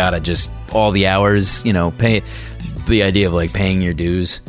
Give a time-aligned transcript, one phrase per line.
[0.00, 2.22] gotta just all the hours, you know, pay
[2.88, 4.40] the idea of like paying your dues.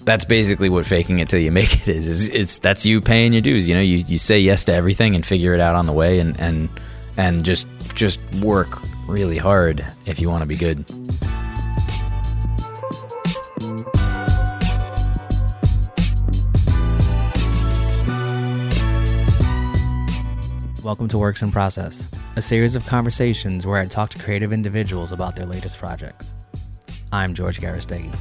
[0.00, 2.08] That's basically what faking it till you make it is.
[2.08, 3.68] It's, it's that's you paying your dues.
[3.68, 6.18] You know, you, you say yes to everything and figure it out on the way,
[6.18, 6.68] and and
[7.16, 10.84] and just just work really hard if you want to be good.
[20.92, 22.06] Welcome to Works in Process,
[22.36, 26.34] a series of conversations where I talk to creative individuals about their latest projects.
[27.10, 28.12] I'm George Garristegui.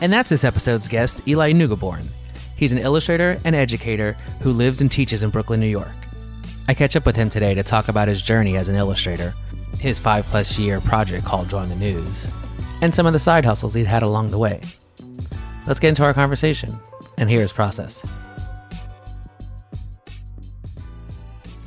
[0.00, 2.08] And that's this episode's guest, Eli Neugeboren.
[2.56, 5.86] He's an illustrator and educator who lives and teaches in Brooklyn, New York.
[6.66, 9.34] I catch up with him today to talk about his journey as an illustrator,
[9.78, 12.30] his five plus year project called Drawing the News,
[12.80, 14.60] and some of the side hustles he's had along the way.
[15.66, 16.78] Let's get into our conversation,
[17.16, 18.02] and here's Process.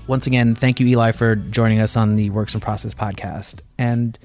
[0.07, 3.61] Once again, thank you, Eli, for joining us on the Works in Process podcast.
[3.77, 4.19] And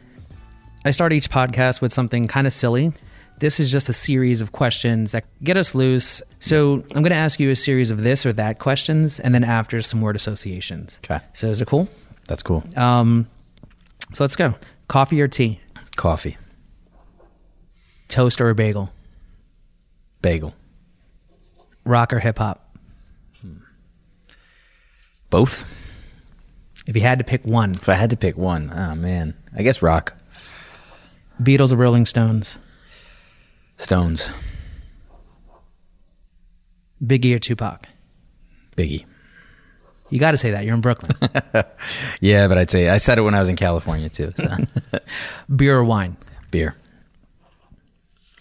[0.84, 2.92] I start each podcast with something kind of silly.
[3.38, 6.22] This is just a series of questions that get us loose.
[6.40, 9.44] So I'm going to ask you a series of this or that questions, and then
[9.44, 10.98] after some word associations.
[11.04, 11.22] Okay.
[11.34, 11.88] So is it cool?
[12.26, 12.64] That's cool.
[12.74, 13.28] Um,
[14.16, 14.54] so let's go.
[14.88, 15.60] Coffee or tea?
[15.94, 16.38] Coffee,
[18.08, 18.90] Toast or a bagel?
[20.22, 20.54] bagel,
[21.84, 22.78] Rock or hip hop?
[23.42, 23.58] Hmm.
[25.28, 25.66] both.
[26.86, 29.62] If you had to pick one, If I had to pick one, oh man, I
[29.62, 30.16] guess rock,
[31.38, 32.58] Beatles or Rolling Stones?
[33.76, 34.30] Stones,
[37.04, 37.86] Biggie or Tupac?
[38.78, 39.04] Biggie.
[40.10, 40.64] You got to say that.
[40.64, 41.12] You're in Brooklyn.
[42.20, 44.32] Yeah, but I'd say I said it when I was in California too.
[44.36, 44.56] So
[45.56, 46.16] Beer or wine?
[46.50, 46.74] beer,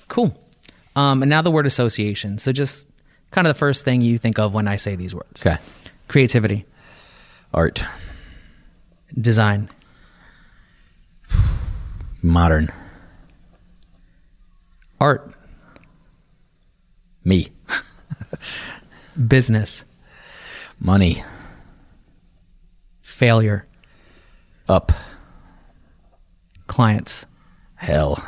[0.08, 0.38] Cool.
[0.96, 2.38] Um, and now the word association.
[2.40, 2.88] So just
[3.32, 5.46] kind of the first thing you think of when I say these words.
[5.46, 5.58] okay,
[6.08, 6.66] Creativity,
[7.54, 7.84] art,
[9.20, 9.70] design,
[12.22, 12.72] modern,
[15.02, 15.34] art,
[17.26, 17.50] me,
[19.28, 19.84] business,
[20.80, 21.24] money,
[23.16, 23.66] failure,
[24.68, 24.92] up,
[26.68, 27.26] clients,
[27.76, 28.22] hell,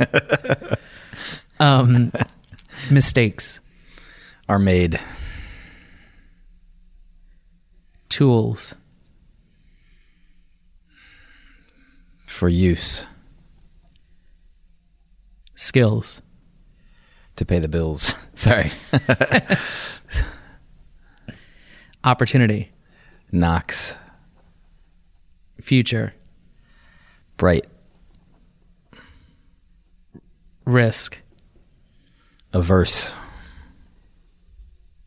[1.60, 2.10] um,
[2.90, 3.60] mistakes,
[4.48, 4.98] are made,
[8.08, 8.74] tools,
[12.26, 13.06] for use.
[15.54, 16.20] Skills,
[17.36, 18.16] to pay the bills.
[18.34, 18.72] Sorry,
[22.04, 22.70] opportunity,
[23.32, 23.96] knocks,
[25.60, 26.14] future,
[27.36, 27.64] bright,
[30.64, 31.18] risk,
[32.52, 33.14] averse,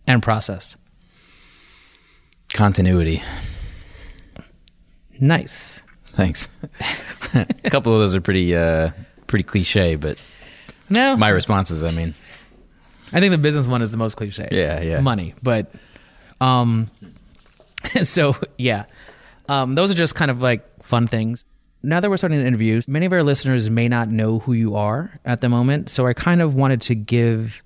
[0.07, 0.75] and process.
[2.53, 3.21] continuity.
[5.19, 5.83] Nice.
[6.07, 6.49] Thanks.
[7.33, 8.91] A couple of those are pretty uh
[9.27, 10.19] pretty cliche, but
[10.89, 12.13] No, my responses, I mean,
[13.11, 14.47] I think the business one is the most cliche.
[14.51, 15.01] Yeah, yeah.
[15.01, 15.71] Money, but
[16.41, 16.89] um,
[18.01, 18.85] so yeah,
[19.49, 21.45] um, those are just kind of like fun things.
[21.83, 24.75] Now that we're starting the interview, many of our listeners may not know who you
[24.75, 27.63] are at the moment, so I kind of wanted to give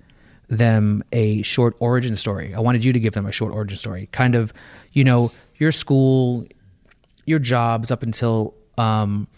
[0.48, 2.54] them a short origin story.
[2.54, 4.52] I wanted you to give them a short origin story, kind of,
[4.92, 6.46] you know, your school,
[7.24, 9.28] your jobs up until um,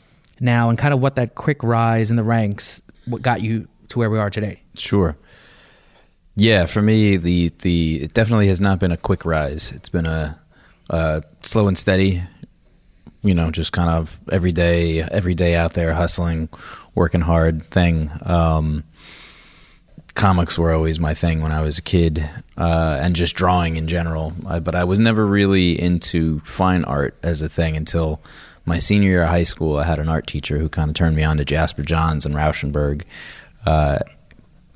[0.40, 3.98] now, and kind of what that quick rise in the ranks, what got you to
[4.00, 4.60] where we are today.
[4.76, 5.16] Sure.
[6.36, 9.70] Yeah, for me, the the it definitely has not been a quick rise.
[9.72, 10.38] It's been a,
[10.90, 12.24] a slow and steady.
[13.22, 16.48] You know, just kind of every day, every day out there hustling,
[16.94, 18.10] working hard thing.
[18.22, 18.84] Um,
[20.14, 22.28] comics were always my thing when I was a kid,
[22.58, 24.34] uh, and just drawing in general.
[24.46, 28.20] I, but I was never really into fine art as a thing until
[28.66, 29.76] my senior year of high school.
[29.78, 32.34] I had an art teacher who kind of turned me on to Jasper Johns and
[32.34, 33.02] Rauschenberg.
[33.64, 34.00] Uh,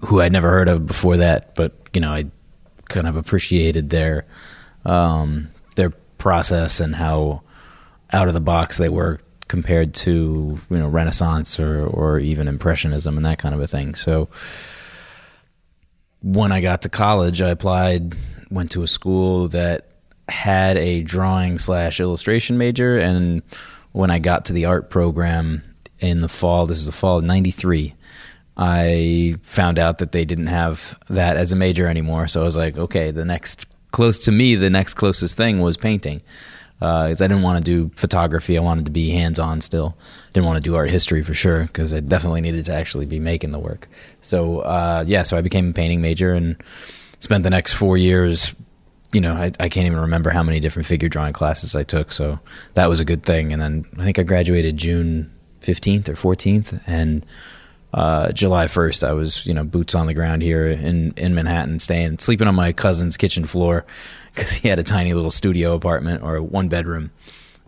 [0.00, 2.26] who I'd never heard of before that, but you know, I
[2.88, 4.26] kind of appreciated their
[4.84, 7.42] um, their process and how
[8.12, 13.16] out of the box they were compared to you know Renaissance or or even Impressionism
[13.16, 13.94] and that kind of a thing.
[13.94, 14.28] So
[16.22, 18.16] when I got to college, I applied,
[18.50, 19.88] went to a school that
[20.28, 23.42] had a drawing slash illustration major, and
[23.92, 25.62] when I got to the art program
[26.00, 27.94] in the fall, this is the fall of '93.
[28.58, 32.26] I found out that they didn't have that as a major anymore.
[32.26, 35.76] So I was like, okay, the next close to me, the next closest thing was
[35.76, 36.20] painting.
[36.78, 38.56] because I didn't want to do photography.
[38.56, 39.96] I wanted to be hands on still.
[40.32, 43.18] Didn't want to do art history for sure because I definitely needed to actually be
[43.18, 43.88] making the work.
[44.20, 46.56] So uh, yeah, so I became a painting major and
[47.18, 48.54] spent the next four years.
[49.12, 52.12] You know, I, I can't even remember how many different figure drawing classes I took.
[52.12, 52.38] So
[52.74, 53.52] that was a good thing.
[53.52, 57.26] And then I think I graduated June fifteenth or fourteenth, and
[57.94, 61.78] uh, July 1st, I was, you know, boots on the ground here in, in Manhattan,
[61.78, 63.86] staying, sleeping on my cousin's kitchen floor
[64.34, 67.10] because he had a tiny little studio apartment or one bedroom.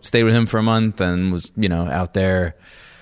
[0.01, 2.55] Stayed with him for a month and was, you know, out there.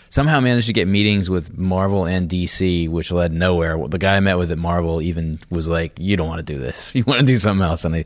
[0.10, 3.77] Somehow managed to get meetings with Marvel and DC, which led nowhere.
[3.88, 6.60] The guy I met with at Marvel even was like, "You don't want to do
[6.60, 6.95] this.
[6.95, 8.04] You want to do something else." And I,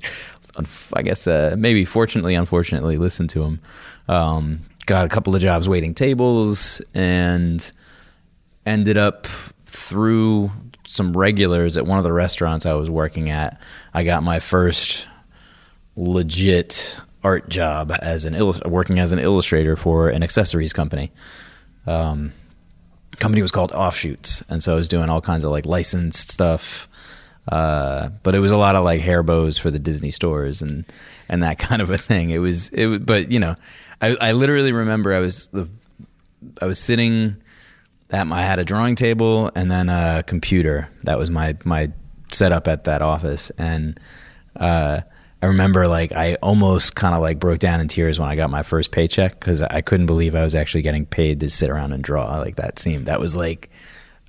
[0.94, 3.62] I guess uh, maybe fortunately, unfortunately, listened to him.
[4.10, 7.72] Um, got a couple of jobs waiting tables and
[8.66, 9.28] ended up
[9.66, 10.52] through
[10.86, 13.60] some regulars at one of the restaurants I was working at.
[13.94, 15.08] I got my first
[15.96, 21.12] legit art job as an illust- working as an illustrator for an accessories company.
[21.88, 22.34] Um,
[23.20, 26.88] company was called Offshoots, and so I was doing all kinds of like licensed stuff.
[27.48, 30.86] Uh, but it was a lot of like hair bows for the Disney stores and
[31.28, 32.30] and that kind of a thing.
[32.30, 33.56] It was it, but you know,
[34.02, 35.68] I I literally remember I was the
[36.62, 37.38] I was sitting
[38.14, 40.90] at my I had a drawing table and then a computer.
[41.04, 41.92] That was my my
[42.32, 44.00] setup at that office, and
[44.56, 45.02] uh,
[45.42, 48.50] I remember like I almost kind of like broke down in tears when I got
[48.50, 51.92] my first paycheck because I couldn't believe I was actually getting paid to sit around
[51.92, 52.38] and draw.
[52.38, 53.70] Like that seemed that was like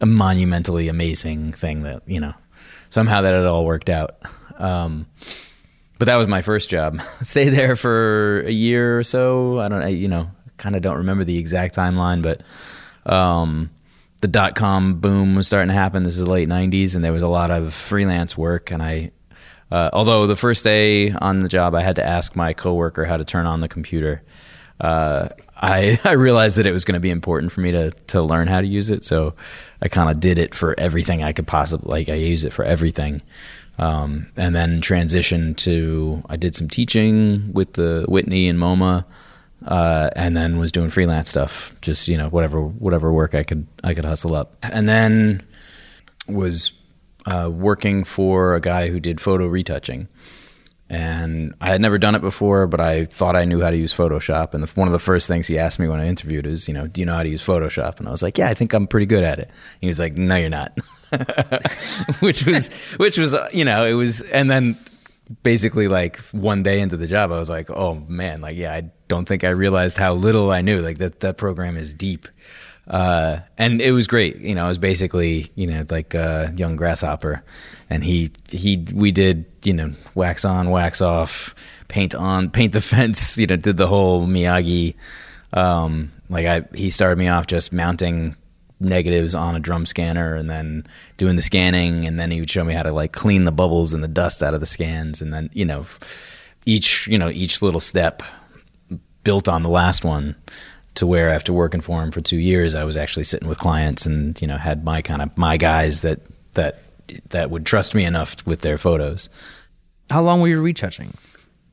[0.01, 2.35] a monumentally amazing thing that you know
[2.91, 4.17] somehow that it all worked out.
[4.57, 5.07] Um,
[5.99, 7.01] but that was my first job.
[7.23, 9.59] Stay there for a year or so.
[9.59, 12.43] I don't, I, you know, kind of don't remember the exact timeline, but
[13.11, 13.71] um,
[14.25, 16.03] the dot com boom was starting to happen.
[16.03, 18.71] This is the late '90s, and there was a lot of freelance work.
[18.71, 19.11] And I,
[19.71, 23.19] uh, although the first day on the job, I had to ask my coworker how
[23.19, 24.23] to turn on the computer.
[24.81, 28.23] Uh, I I realized that it was going to be important for me to to
[28.23, 29.35] learn how to use it, so
[29.82, 32.09] I kind of did it for everything I could possibly like.
[32.09, 33.20] I used it for everything,
[33.79, 39.05] um, and then transitioned to I did some teaching with the Whitney and MoMA
[39.67, 43.67] uh, and then was doing freelance stuff, just you know whatever whatever work I could
[43.83, 45.43] I could hustle up, and then
[46.29, 46.73] was
[47.27, 50.09] uh, working for a guy who did photo retouching,
[50.91, 53.95] and I had never done it before, but I thought I knew how to use
[53.95, 56.69] Photoshop, and the, one of the first things he asked me when I interviewed is,
[56.69, 57.99] you know, do you know how to use Photoshop?
[57.99, 59.49] And I was like, yeah, I think I'm pretty good at it.
[59.49, 60.79] And he was like, no, you're not,
[62.21, 64.77] which was which was uh, you know it was, and then
[65.43, 68.91] basically like one day into the job, I was like, oh man, like yeah, I
[69.09, 70.81] don't think I realized how little I knew.
[70.81, 72.29] Like that that program is deep.
[72.87, 74.39] Uh, and it was great.
[74.39, 77.43] You know, I was basically, you know, like a young grasshopper.
[77.89, 81.55] And he, he, we did, you know, wax on, wax off,
[81.89, 84.95] paint on, paint the fence, you know, did the whole Miyagi.
[85.53, 88.37] Um, like I, he started me off just mounting
[88.81, 90.87] negatives on a drum scanner and then
[91.17, 92.06] doing the scanning.
[92.06, 94.43] And then he would show me how to like clean the bubbles and the dust
[94.43, 95.23] out of the scans.
[95.23, 95.87] And then, you know,
[96.67, 98.23] each, you know, each little step
[99.25, 100.37] built on the last one
[100.94, 104.06] to where after working for him for two years, I was actually sitting with clients
[104.06, 106.21] and you know had my kind of my guys that
[106.53, 106.81] that
[107.31, 109.29] that would trust me enough with their photos.
[110.10, 111.15] How long were you retouching?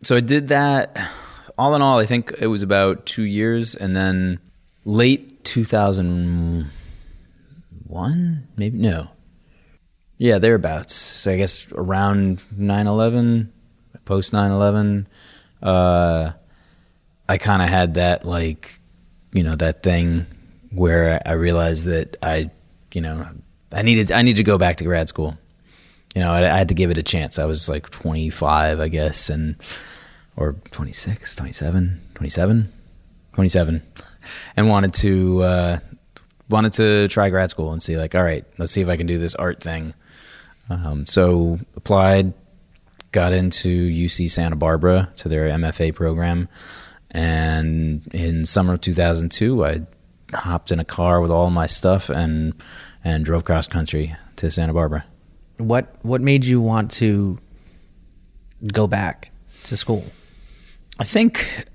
[0.04, 0.98] So I did that.
[1.58, 4.40] All in all, I think it was about two years, and then
[4.86, 6.72] late two thousand
[7.86, 9.12] one, maybe no,
[10.22, 10.94] yeah, thereabouts.
[10.94, 13.48] So I guess around 9-11,
[14.06, 15.08] post 9-11,
[15.64, 16.34] uh,
[17.32, 18.78] I kind of had that like
[19.32, 20.26] you know that thing
[20.70, 22.52] where I realized that I,
[22.94, 23.26] you know,
[23.72, 25.38] I needed I need to go back to grad school.
[26.14, 27.40] You know, I, I, had to give it a chance.
[27.40, 29.56] I was like 25, I guess, and
[30.36, 32.74] or 26, 27, 27,
[33.32, 33.82] 27,
[34.58, 35.80] and wanted to uh,
[36.50, 39.08] wanted to try grad school and see like, all right, let's see if I can
[39.08, 39.94] do this art thing.
[40.70, 42.34] Um, so applied,
[43.14, 46.50] got into UC Santa Barbara to their MFA program
[47.12, 49.82] and in summer of 2002, I
[50.34, 52.54] hopped in a car with all my stuff and
[53.04, 55.06] and drove cross country to Santa Barbara.
[55.58, 57.38] What what made you want to
[58.72, 59.32] go back
[59.66, 60.06] to school?
[61.00, 61.68] I think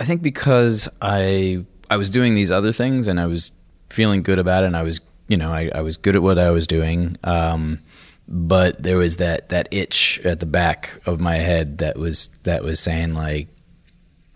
[0.00, 3.52] I think because I I was doing these other things and I was
[3.90, 6.38] feeling good about it and I was you know I, I was good at what
[6.38, 7.16] I was doing.
[7.24, 7.80] Um,
[8.26, 12.62] but there was that that itch at the back of my head that was that
[12.62, 13.48] was saying like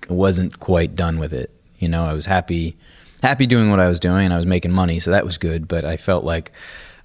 [0.09, 1.50] wasn't quite done with it.
[1.78, 2.76] You know, I was happy
[3.23, 5.67] happy doing what I was doing and I was making money, so that was good,
[5.67, 6.52] but I felt like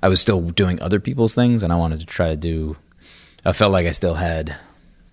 [0.01, 2.77] I was still doing other people's things and I wanted to try to do
[3.45, 4.55] I felt like I still had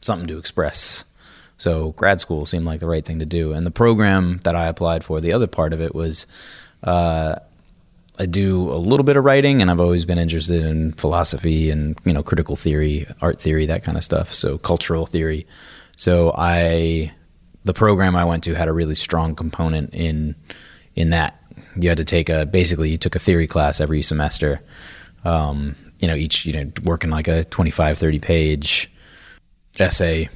[0.00, 1.04] something to express.
[1.58, 3.52] So grad school seemed like the right thing to do.
[3.52, 6.26] And the program that I applied for, the other part of it was
[6.82, 7.36] uh,
[8.18, 11.98] I do a little bit of writing, and I've always been interested in philosophy and
[12.04, 14.32] you know critical theory, art theory, that kind of stuff.
[14.32, 15.46] So cultural theory.
[15.96, 17.12] So I,
[17.64, 20.34] the program I went to had a really strong component in
[20.94, 21.36] in that.
[21.76, 24.60] You had to take a basically you took a theory class every semester.
[25.24, 28.90] Um, you know, each you know working like a 25, 30 page
[29.78, 30.28] essay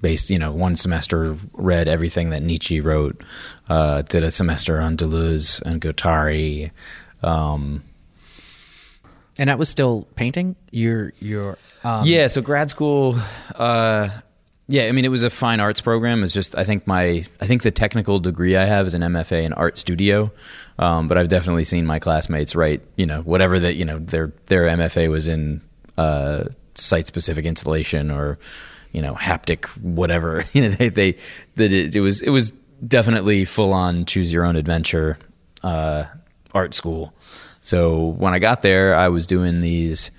[0.00, 3.22] based you know one semester read everything that nietzsche wrote
[3.68, 6.72] uh, did a semester on deleuze and guattari
[7.22, 7.82] um,
[9.38, 10.56] And that was still painting.
[10.70, 13.16] Your your um, yeah so grad school
[13.54, 14.08] uh,
[14.68, 16.22] yeah i mean it was a fine arts program.
[16.24, 19.42] It's just i think my i think the technical degree i have is an mfa
[19.42, 20.30] in art studio.
[20.78, 24.32] Um, but i've definitely seen my classmates write you know whatever that you know their
[24.46, 25.60] their mfa was in
[25.98, 28.38] uh, site specific installation or
[28.92, 30.44] you know haptic whatever.
[30.52, 31.12] You know they they
[31.56, 32.52] that it, it was it was
[32.86, 35.18] definitely full on choose your own adventure
[35.62, 36.04] uh,
[36.52, 37.14] art school.
[37.62, 40.10] So when i got there i was doing these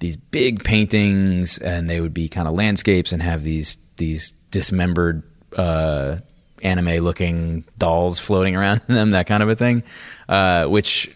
[0.00, 5.22] these big paintings and they would be kind of landscapes and have these these dismembered
[5.56, 6.16] uh,
[6.62, 9.82] anime looking dolls floating around in them that kind of a thing
[10.28, 11.10] uh, which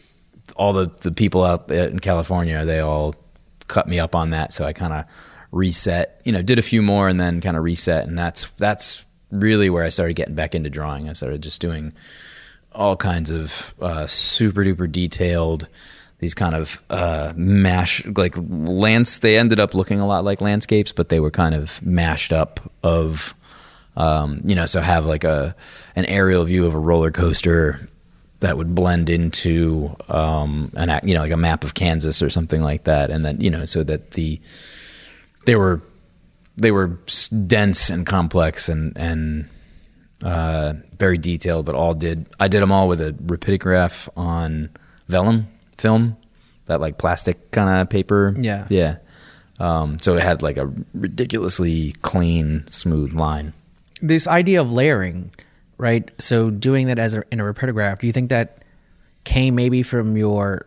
[0.56, 3.14] all the, the people out in california they all
[3.68, 5.04] cut me up on that so i kind of
[5.50, 9.04] reset you know did a few more and then kind of reset and that's that's
[9.32, 11.08] really where i started getting back into drawing.
[11.08, 11.92] I started just doing
[12.72, 15.66] all kinds of uh, super duper detailed
[16.22, 20.92] these kind of uh, mash like lands they ended up looking a lot like landscapes
[20.92, 23.34] but they were kind of mashed up of
[23.96, 25.56] um, you know so have like a
[25.96, 27.88] an aerial view of a roller coaster
[28.38, 32.62] that would blend into um, an you know like a map of Kansas or something
[32.62, 34.40] like that and then you know so that the
[35.44, 35.82] they were
[36.56, 37.00] they were
[37.48, 39.48] dense and complex and and
[40.22, 42.26] uh, very detailed, but all did.
[42.38, 44.70] I did them all with a rapidograph on
[45.08, 45.48] vellum
[45.82, 46.16] film,
[46.66, 48.34] that like plastic kind of paper.
[48.38, 48.66] Yeah.
[48.70, 48.96] yeah.
[49.58, 53.52] Um, so it had like a ridiculously clean, smooth line.
[54.00, 55.30] this idea of layering,
[55.78, 56.10] right?
[56.18, 58.64] So doing that as a, in a rapidograph, do you think that
[59.24, 60.66] came maybe from your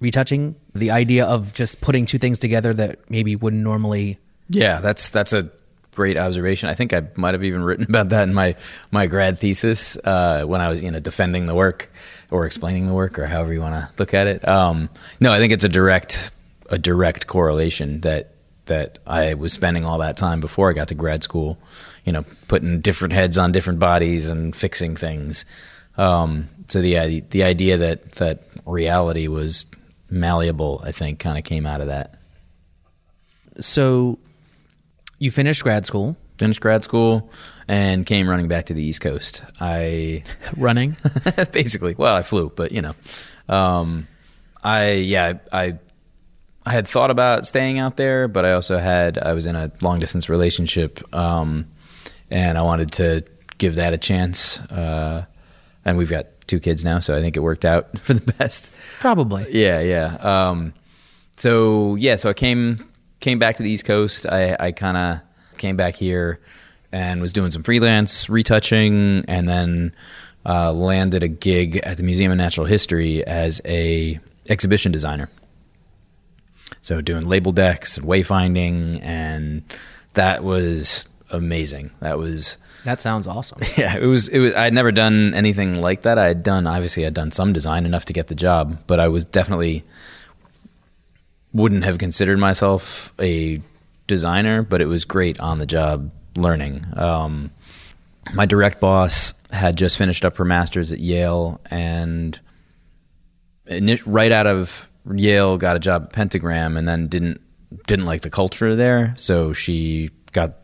[0.00, 0.56] retouching?
[0.74, 4.18] The idea of just putting two things together that maybe wouldn't normally.
[4.50, 5.50] Yeah, that's that's a
[5.94, 6.68] great observation.
[6.68, 8.54] I think I might have even written about that in my
[8.90, 11.90] my grad thesis uh, when I was you know defending the work
[12.30, 14.46] or explaining the work or however you want to look at it.
[14.46, 14.88] Um,
[15.20, 16.32] no, I think it's a direct
[16.68, 18.32] a direct correlation that
[18.66, 21.56] that I was spending all that time before I got to grad school,
[22.04, 25.44] you know, putting different heads on different bodies and fixing things.
[25.96, 29.66] Um, so the the idea that that reality was
[30.10, 32.18] malleable, I think, kind of came out of that.
[33.60, 34.18] So
[35.18, 37.30] you finished grad school finished grad school
[37.68, 39.44] and came running back to the East Coast.
[39.60, 40.22] I
[40.56, 40.96] running.
[41.52, 42.94] basically, well, I flew, but you know,
[43.48, 44.06] um,
[44.62, 45.78] I yeah, I
[46.64, 49.70] I had thought about staying out there, but I also had I was in a
[49.82, 51.66] long distance relationship, um,
[52.30, 53.24] and I wanted to
[53.58, 54.60] give that a chance.
[54.60, 55.24] Uh,
[55.84, 58.72] and we've got two kids now, so I think it worked out for the best.
[59.00, 59.46] Probably.
[59.50, 60.16] Yeah, yeah.
[60.16, 60.74] Um,
[61.36, 62.88] so yeah, so I came
[63.20, 64.26] came back to the East Coast.
[64.26, 66.40] I, I kind of came back here
[66.96, 69.94] and was doing some freelance retouching, and then
[70.46, 75.28] uh, landed a gig at the Museum of Natural History as a exhibition designer.
[76.80, 79.62] So doing label decks and wayfinding, and
[80.14, 81.90] that was amazing.
[82.00, 83.58] That was That sounds awesome.
[83.76, 84.28] yeah, it was.
[84.28, 84.54] It was.
[84.54, 86.16] I had never done anything like that.
[86.16, 89.08] I had done obviously I'd done some design enough to get the job, but I
[89.08, 89.84] was definitely
[91.52, 93.60] wouldn't have considered myself a
[94.06, 94.62] designer.
[94.62, 96.84] But it was great on the job learning.
[96.96, 97.50] Um,
[98.34, 102.38] my direct boss had just finished up her master's at Yale, and
[104.04, 107.40] right out of Yale got a job at Pentagram, and then didn't
[107.86, 110.54] didn't like the culture there, so she got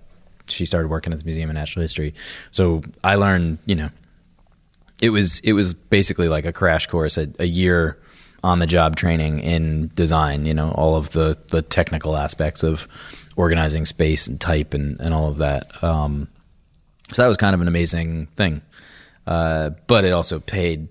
[0.49, 2.15] she started working at the Museum of Natural History.
[2.51, 3.91] So I learned, you know,
[5.01, 7.99] it was it was basically like a crash course, a, a year
[8.45, 10.47] on the job training in design.
[10.47, 12.89] You know, all of the the technical aspects of
[13.37, 15.83] organizing space and type and and all of that.
[15.83, 16.29] Um,
[17.13, 18.63] so that was kind of an amazing thing,
[19.27, 20.89] uh, but it also paid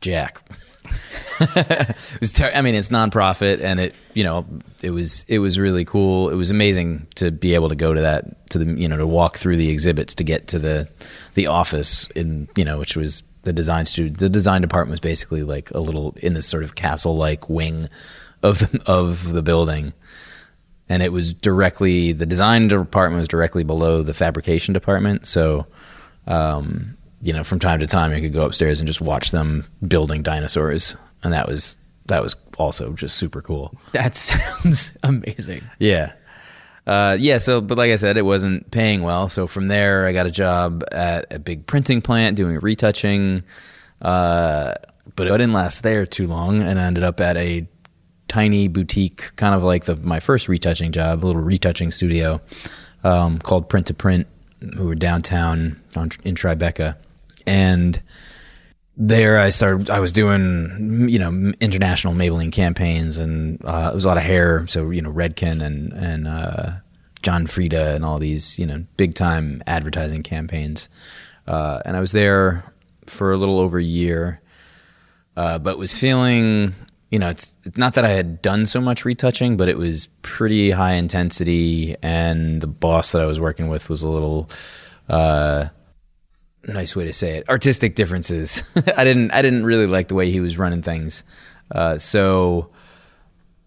[0.00, 0.40] Jack.
[1.40, 4.46] it was ter- I mean, it's nonprofit, and it you know
[4.82, 6.30] it was it was really cool.
[6.30, 9.06] It was amazing to be able to go to that to the you know to
[9.06, 10.88] walk through the exhibits to get to the
[11.34, 14.12] the office in you know which was the design studio.
[14.12, 17.88] The design department was basically like a little in this sort of castle like wing
[18.42, 19.92] of the, of the building.
[20.90, 25.24] And it was directly the design department was directly below the fabrication department.
[25.24, 25.66] So,
[26.26, 29.64] um, you know, from time to time, I could go upstairs and just watch them
[29.86, 33.72] building dinosaurs, and that was that was also just super cool.
[33.92, 35.62] That sounds amazing.
[35.78, 36.12] Yeah.
[36.88, 39.28] Uh, yeah, so but like I said, it wasn't paying well.
[39.28, 43.44] So from there, I got a job at a big printing plant doing retouching.
[44.02, 44.74] Uh,
[45.14, 47.68] but it didn't last there too long, and I ended up at a
[48.30, 52.40] tiny boutique, kind of like the my first retouching job, a little retouching studio
[53.02, 54.28] um, called Print to Print,
[54.76, 56.96] who were downtown on, in Tribeca,
[57.44, 58.00] and
[58.96, 59.90] there I started.
[59.90, 64.22] I was doing you know international Maybelline campaigns, and uh, it was a lot of
[64.22, 64.64] hair.
[64.68, 66.70] So you know Redken and and uh,
[67.22, 70.88] John Frieda and all these you know big time advertising campaigns.
[71.48, 72.72] Uh, and I was there
[73.06, 74.40] for a little over a year,
[75.36, 76.76] uh, but was feeling
[77.10, 80.70] you know it's not that I had done so much retouching, but it was pretty
[80.70, 84.48] high intensity, and the boss that I was working with was a little
[85.08, 85.66] uh,
[86.66, 88.62] nice way to say it artistic differences.
[88.96, 91.24] I didn't i didn't really like the way he was running things.
[91.70, 92.70] Uh, so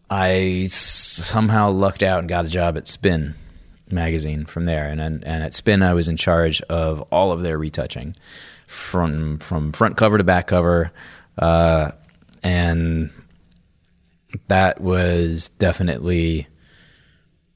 [0.09, 3.35] i somehow lucked out and got a job at spin
[3.91, 4.87] magazine from there.
[4.87, 8.15] And and at spin i was in charge of all of their retouching
[8.67, 10.91] from from front cover to back cover
[11.37, 11.91] uh,
[12.41, 13.11] and
[14.47, 16.47] that was definitely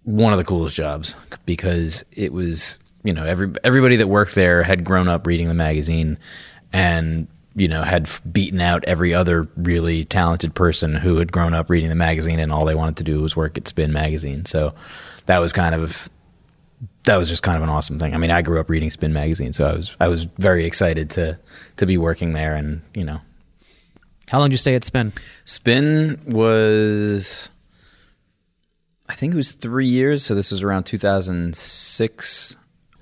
[0.03, 1.15] one of the coolest jobs
[1.45, 5.53] because it was you know every everybody that worked there had grown up reading the
[5.53, 6.17] magazine
[6.71, 11.69] and you know had beaten out every other really talented person who had grown up
[11.69, 14.45] reading the magazine and all they wanted to do was work at Spin magazine.
[14.45, 14.73] So
[15.25, 16.09] that was kind of
[17.05, 18.13] that was just kind of an awesome thing.
[18.13, 21.09] I mean, I grew up reading Spin magazine, so I was I was very excited
[21.11, 21.39] to
[21.77, 23.21] to be working there and, you know.
[24.29, 25.13] How long did you stay at Spin?
[25.45, 27.49] Spin was
[29.09, 32.57] I think it was 3 years, so this was around 2006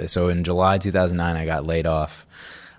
[0.06, 2.26] so in July 2009, I got laid off.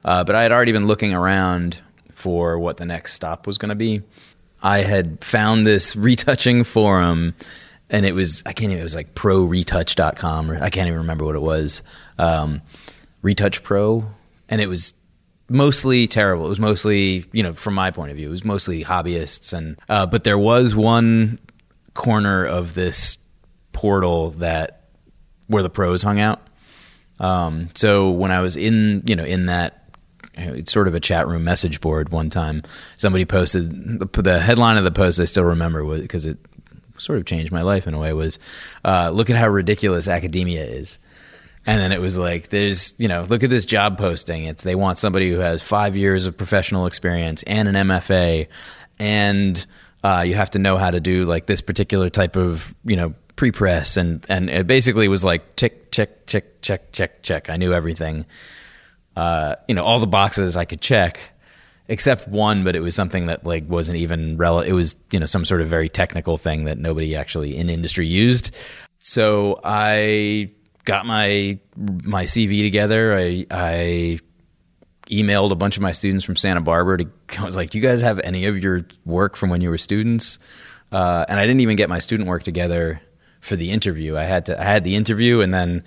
[0.04, 1.80] Uh, but I had already been looking around
[2.12, 4.02] for what the next stop was going to be.
[4.62, 7.34] I had found this retouching forum,
[7.90, 11.24] and it was I can't even it was like proretouch.com or I can't even remember
[11.24, 11.82] what it was.
[12.18, 12.62] Um,
[13.22, 14.06] Retouch Pro,
[14.48, 14.94] and it was
[15.48, 16.46] mostly terrible.
[16.46, 19.78] It was mostly you know from my point of view, it was mostly hobbyists, and
[19.88, 21.38] uh, but there was one
[21.94, 23.18] corner of this
[23.72, 24.88] portal that
[25.46, 26.46] where the pros hung out
[27.18, 29.82] um, so when I was in, you know, in that
[30.34, 32.62] it's sort of a chat room message board one time,
[32.96, 35.18] somebody posted the, the headline of the post.
[35.18, 36.38] I still remember because it
[36.98, 38.12] sort of changed my life in a way.
[38.12, 38.38] Was
[38.84, 40.98] uh, look at how ridiculous academia is.
[41.66, 44.44] And then it was like, there's, you know, look at this job posting.
[44.44, 48.46] It's they want somebody who has five years of professional experience and an MFA,
[49.00, 49.66] and
[50.04, 53.14] uh, you have to know how to do like this particular type of, you know,
[53.34, 53.96] pre-press.
[53.96, 57.50] And and it basically was like check check check check check check.
[57.50, 58.26] I knew everything.
[59.16, 61.18] Uh, you know all the boxes i could check
[61.88, 65.24] except one but it was something that like wasn't even relevant it was you know
[65.24, 68.54] some sort of very technical thing that nobody actually in industry used.
[68.98, 70.50] So i
[70.86, 74.18] got my my cv together i i
[75.10, 77.82] emailed a bunch of my students from santa barbara to i was like do you
[77.82, 80.38] guys have any of your work from when you were students
[80.92, 83.02] uh, and i didn't even get my student work together
[83.46, 84.16] for the interview.
[84.16, 85.84] I had to I had the interview and then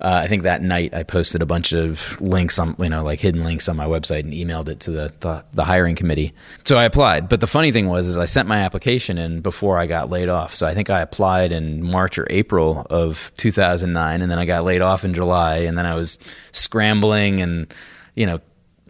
[0.00, 3.20] uh, I think that night I posted a bunch of links on you know like
[3.20, 6.32] hidden links on my website and emailed it to the, the, the hiring committee.
[6.64, 7.28] So I applied.
[7.28, 10.28] But the funny thing was is I sent my application in before I got laid
[10.28, 10.54] off.
[10.54, 14.64] So I think I applied in March or April of 2009 and then I got
[14.64, 16.18] laid off in July and then I was
[16.52, 17.72] scrambling and
[18.14, 18.40] you know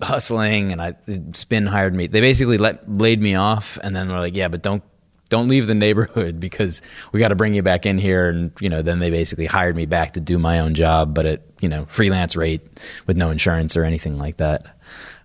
[0.03, 0.95] hustling and I
[1.33, 2.07] spin hired me.
[2.07, 4.83] They basically let laid me off and then were like, "Yeah, but don't
[5.31, 8.29] don't leave the neighborhood because we got to bring you back in here.
[8.29, 11.25] And, you know, then they basically hired me back to do my own job, but
[11.25, 12.61] at, you know, freelance rate
[13.07, 14.77] with no insurance or anything like that.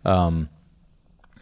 [0.06, 0.48] Um,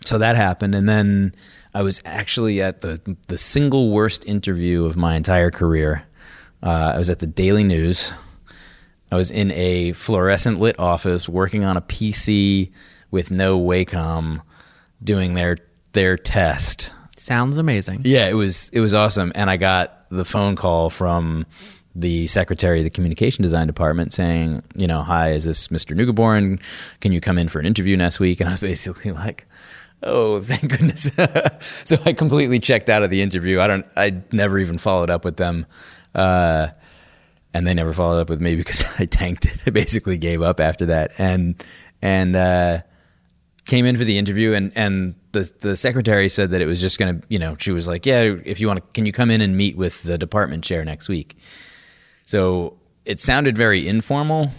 [0.05, 0.73] so that happened.
[0.73, 1.35] And then
[1.73, 6.05] I was actually at the, the single worst interview of my entire career.
[6.63, 8.13] Uh, I was at the Daily News.
[9.11, 12.71] I was in a fluorescent lit office working on a PC
[13.11, 14.41] with no Wacom
[15.03, 15.57] doing their
[15.91, 16.91] their test
[17.23, 18.01] Sounds amazing.
[18.03, 21.45] Yeah, it was it was awesome, and I got the phone call from
[21.95, 25.95] the secretary of the communication design department saying, you know, hi, is this Mr.
[25.95, 26.59] Neugeboren?
[26.99, 28.41] Can you come in for an interview next week?
[28.41, 29.45] And I was basically like,
[30.01, 31.11] oh, thank goodness.
[31.85, 33.61] so I completely checked out of the interview.
[33.61, 35.65] I don't, I never even followed up with them.
[36.13, 36.67] Uh,
[37.53, 39.59] and they never followed up with me because I tanked it.
[39.65, 41.63] I basically gave up after that and,
[42.01, 42.81] and, uh,
[43.65, 46.97] came in for the interview and, and the the secretary said that it was just
[46.97, 49.29] going to, you know, she was like, "Yeah, if you want to, can you come
[49.29, 51.35] in and meet with the department chair next week?"
[52.25, 54.51] So it sounded very informal,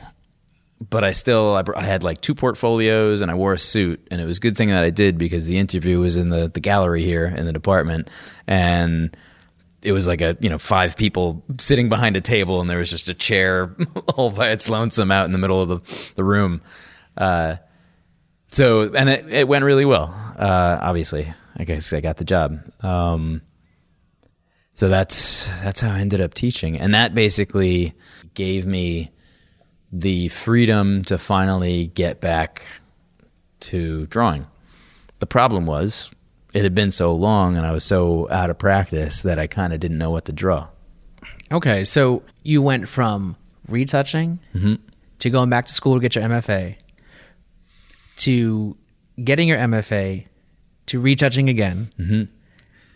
[0.90, 4.20] but I still I, I had like two portfolios and I wore a suit, and
[4.20, 6.60] it was a good thing that I did because the interview was in the the
[6.60, 8.10] gallery here in the department,
[8.46, 9.16] and
[9.82, 12.90] it was like a you know five people sitting behind a table, and there was
[12.90, 13.76] just a chair
[14.16, 16.60] all by its lonesome out in the middle of the the room.
[17.16, 17.56] Uh,
[18.54, 20.14] so and it, it went really well.
[20.38, 22.60] Uh, obviously, I guess I got the job.
[22.82, 23.42] Um,
[24.72, 27.94] so that's that's how I ended up teaching, and that basically
[28.34, 29.10] gave me
[29.92, 32.64] the freedom to finally get back
[33.60, 34.46] to drawing.
[35.20, 36.10] The problem was
[36.52, 39.72] it had been so long, and I was so out of practice that I kind
[39.72, 40.68] of didn't know what to draw.
[41.52, 43.36] Okay, so you went from
[43.68, 44.40] retouching
[45.20, 46.76] to going back to school to get your MFA
[48.16, 48.76] to
[49.22, 50.26] getting your MFA
[50.86, 52.28] to retouching again,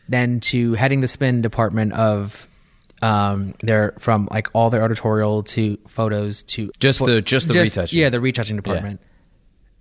[0.09, 2.47] then to heading the spin department of
[3.01, 7.97] um their from like all their editorial to photos to Just the- just the retouching.
[7.97, 9.01] yeah the retouching department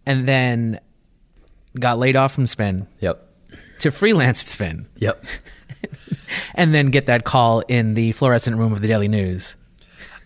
[0.05, 0.79] and then
[1.79, 3.27] got laid off from spin Yep.
[3.79, 5.25] to freelance at spin Yep.
[6.53, 9.55] and then get that call in the fluorescent room of the daily news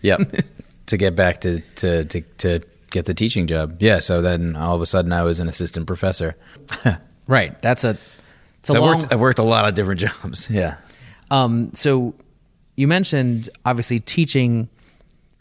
[0.02, 0.20] Yep.
[0.86, 2.60] to get back to, to to to
[2.92, 3.82] get the teaching job.
[3.82, 3.98] Yeah.
[3.98, 6.36] So then all of a sudden I was an assistant professor.
[7.28, 7.96] right that's a
[8.58, 10.50] it's a so I long, worked I worked a lot of different jobs.
[10.50, 10.76] Yeah.
[11.30, 12.14] Um, so
[12.76, 14.68] you mentioned obviously teaching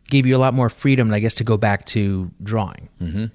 [0.09, 2.89] gave you a lot more freedom, I guess, to go back to drawing.
[3.01, 3.25] Mm-hmm.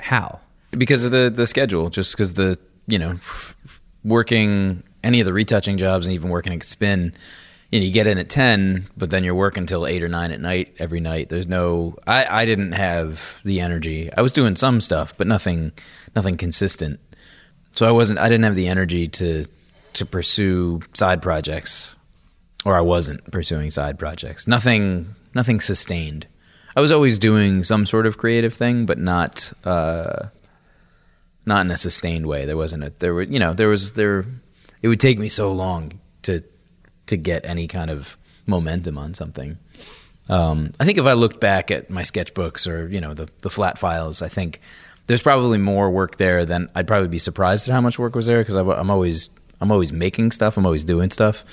[0.00, 0.40] How?
[0.72, 3.18] because of the the schedule just because the you know
[4.04, 7.14] working any of the retouching jobs and even working at spin
[7.70, 10.30] you know you get in at 10 but then you're working till 8 or 9
[10.30, 11.28] at night every night.
[11.28, 14.10] There's no i i didn't have the energy.
[14.16, 15.72] I was doing some stuff but nothing
[16.16, 17.00] nothing consistent.
[17.72, 19.46] So i wasn't i didn't have the energy to
[19.94, 21.96] to pursue side projects
[22.64, 24.46] or i wasn't pursuing side projects.
[24.46, 26.26] Nothing nothing sustained.
[26.76, 30.28] I was always doing some sort of creative thing but not uh
[31.44, 32.44] not in a sustained way.
[32.44, 34.24] There wasn't a there were you know there was there
[34.80, 36.42] it would take me so long to
[37.08, 38.16] to get any kind of
[38.46, 39.58] momentum on something.
[40.28, 43.50] Um, I think if I looked back at my sketchbooks or you know the the
[43.50, 44.60] flat files, I think
[45.06, 48.26] there's probably more work there than I'd probably be surprised at how much work was
[48.26, 50.56] there because I'm always I'm always making stuff.
[50.56, 51.44] I'm always doing stuff,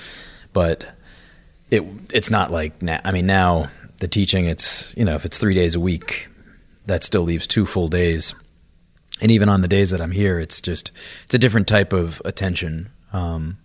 [0.52, 0.86] but
[1.70, 3.00] it it's not like now.
[3.04, 6.28] I mean now the teaching it's you know if it's three days a week,
[6.84, 8.34] that still leaves two full days
[9.20, 10.92] and even on the days that I'm here, it's just
[11.24, 13.58] it's a different type of attention, um,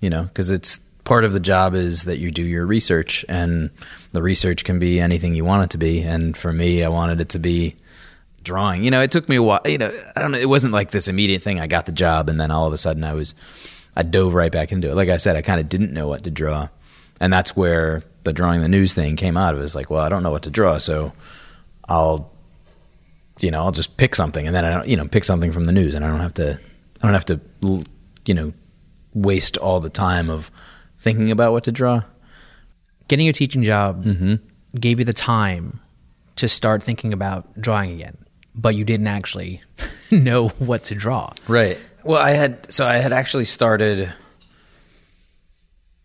[0.00, 3.70] you know, because it's part of the job is that you do your research, and
[4.12, 6.02] the research can be anything you want it to be.
[6.02, 7.76] And for me, I wanted it to be
[8.42, 8.84] drawing.
[8.84, 9.60] You know, it took me a while.
[9.64, 10.38] You know, I don't know.
[10.38, 11.60] It wasn't like this immediate thing.
[11.60, 13.34] I got the job, and then all of a sudden, I was
[13.96, 14.94] I dove right back into it.
[14.94, 16.68] Like I said, I kind of didn't know what to draw,
[17.20, 19.60] and that's where the drawing the news thing came out of.
[19.60, 21.12] It was like, well, I don't know what to draw, so
[21.88, 22.32] I'll
[23.42, 25.64] you know, I'll just pick something and then I don't, you know, pick something from
[25.64, 26.58] the news and I don't have to,
[27.02, 27.40] I don't have to,
[28.24, 28.52] you know,
[29.14, 30.50] waste all the time of
[31.02, 32.02] thinking about what to draw.
[33.08, 34.06] Getting your teaching job
[34.78, 35.80] gave you the time
[36.36, 38.16] to start thinking about drawing again,
[38.54, 39.60] but you didn't actually
[40.10, 41.32] know what to draw.
[41.46, 41.78] Right.
[42.04, 44.12] Well, I had, so I had actually started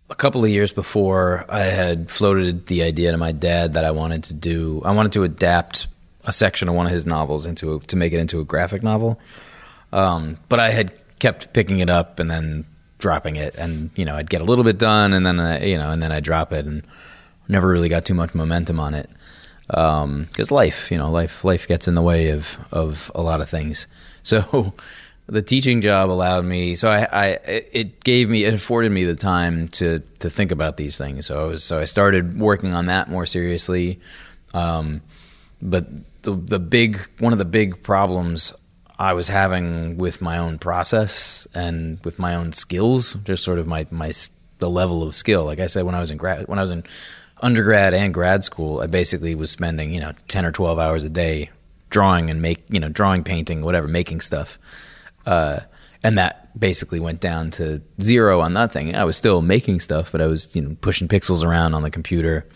[0.09, 3.91] a couple of years before I had floated the idea to my dad that I
[3.91, 5.87] wanted to do, I wanted to adapt
[6.25, 8.83] a section of one of his novels into a, to make it into a graphic
[8.83, 9.19] novel.
[9.93, 12.65] Um, but I had kept picking it up and then
[12.99, 15.77] dropping it, and you know I'd get a little bit done, and then I, you
[15.77, 16.83] know, and then I drop it, and
[17.47, 19.09] never really got too much momentum on it
[19.67, 23.49] because life, you know, life life gets in the way of of a lot of
[23.49, 23.87] things.
[24.27, 24.73] So
[25.27, 26.75] the teaching job allowed me.
[26.75, 30.75] So I, I it gave me it afforded me the time to to think about
[30.75, 31.27] these things.
[31.27, 34.01] So I was so I started working on that more seriously.
[34.53, 35.01] Um,
[35.61, 35.87] but
[36.23, 38.53] the the big one of the big problems
[38.99, 43.67] I was having with my own process and with my own skills, just sort of
[43.67, 44.11] my my
[44.59, 45.45] the level of skill.
[45.45, 46.83] Like I said, when I was in grad, when I was in
[47.41, 51.09] undergrad and grad school, I basically was spending you know ten or twelve hours a
[51.09, 51.49] day
[51.89, 54.57] drawing and make you know drawing, painting, whatever, making stuff.
[55.25, 55.59] Uh,
[56.03, 58.95] and that basically went down to zero on that thing.
[58.95, 61.91] I was still making stuff, but I was you know pushing pixels around on the
[61.91, 62.47] computer.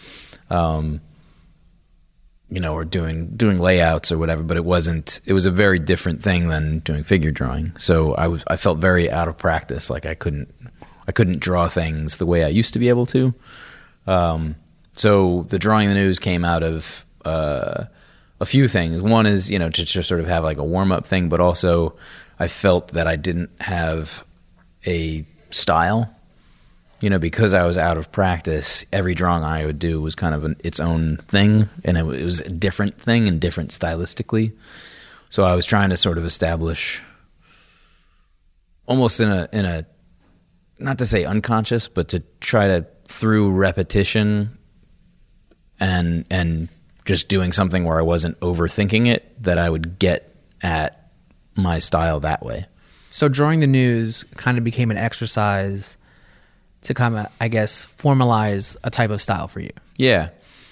[0.49, 1.01] Um,
[2.51, 5.21] you know, or doing doing layouts or whatever, but it wasn't.
[5.25, 7.75] It was a very different thing than doing figure drawing.
[7.77, 9.89] So I was I felt very out of practice.
[9.89, 10.53] Like I couldn't
[11.07, 13.33] I couldn't draw things the way I used to be able to.
[14.05, 14.55] Um,
[14.91, 17.85] so the drawing the news came out of uh,
[18.41, 19.01] a few things.
[19.01, 21.39] One is you know to just sort of have like a warm up thing, but
[21.39, 21.95] also
[22.37, 24.25] I felt that I didn't have
[24.85, 26.13] a style.
[27.01, 30.35] You know, because I was out of practice, every drawing I would do was kind
[30.35, 34.55] of an, its own thing, and it, it was a different thing and different stylistically.
[35.29, 37.01] So I was trying to sort of establish,
[38.85, 39.85] almost in a in a,
[40.77, 44.57] not to say unconscious, but to try to through repetition
[45.79, 46.69] and and
[47.05, 51.11] just doing something where I wasn't overthinking it, that I would get at
[51.55, 52.67] my style that way.
[53.07, 55.97] So drawing the news kind of became an exercise
[56.81, 59.71] to kind of, I guess, formalize a type of style for you.
[59.97, 60.29] Yeah.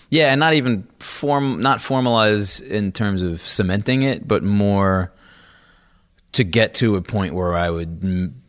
[0.10, 5.14] Yeah, and not even form not formalize in terms of cementing it, but more
[6.32, 8.42] to get to a point where I would m-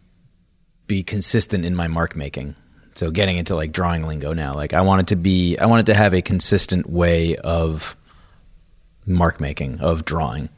[0.86, 2.54] be consistent in my mark making.
[2.94, 5.94] So getting into like drawing lingo now, like I wanted to be I wanted to
[5.94, 7.94] have a consistent way of
[9.06, 10.48] mark making, of drawing.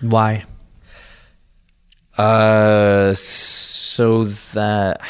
[0.00, 0.44] Why?
[2.16, 5.00] Uh, so that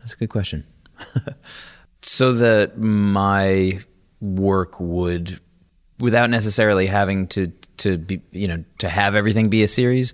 [0.00, 0.64] that's a good question.
[2.02, 3.80] so that my
[4.20, 5.40] work would,
[5.98, 10.12] without necessarily having to to be, you know, to have everything be a series,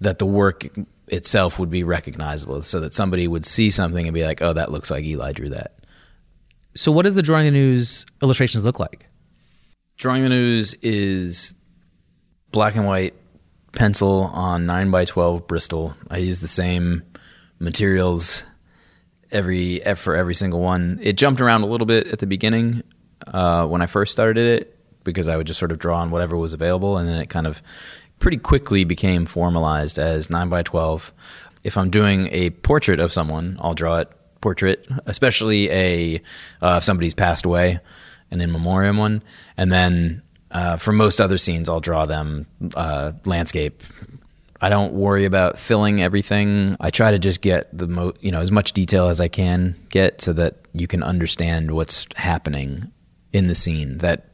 [0.00, 0.68] that the work
[1.08, 4.70] itself would be recognizable, so that somebody would see something and be like, "Oh, that
[4.70, 5.74] looks like Eli drew that."
[6.74, 9.06] So what does the drawing the news illustrations look like?
[9.96, 11.54] Drawing the news is
[12.52, 13.14] black and white
[13.72, 15.94] pencil on 9 by 12 Bristol.
[16.10, 17.02] I use the same
[17.58, 18.44] materials
[19.32, 20.98] every for every single one.
[21.02, 22.82] It jumped around a little bit at the beginning
[23.26, 26.36] uh, when I first started it because I would just sort of draw on whatever
[26.36, 27.62] was available, and then it kind of
[28.18, 31.12] pretty quickly became formalized as 9 by 12.
[31.64, 36.22] If I'm doing a portrait of someone, I'll draw it portrait, especially a
[36.62, 37.80] uh, if somebody's passed away,
[38.30, 39.22] an in memoriam one,
[39.56, 43.82] and then uh, for most other scenes, I'll draw them uh, landscape.
[44.60, 46.76] I don't worry about filling everything.
[46.80, 49.74] I try to just get the mo- you know as much detail as I can
[49.88, 52.90] get so that you can understand what's happening
[53.32, 53.98] in the scene.
[53.98, 54.26] That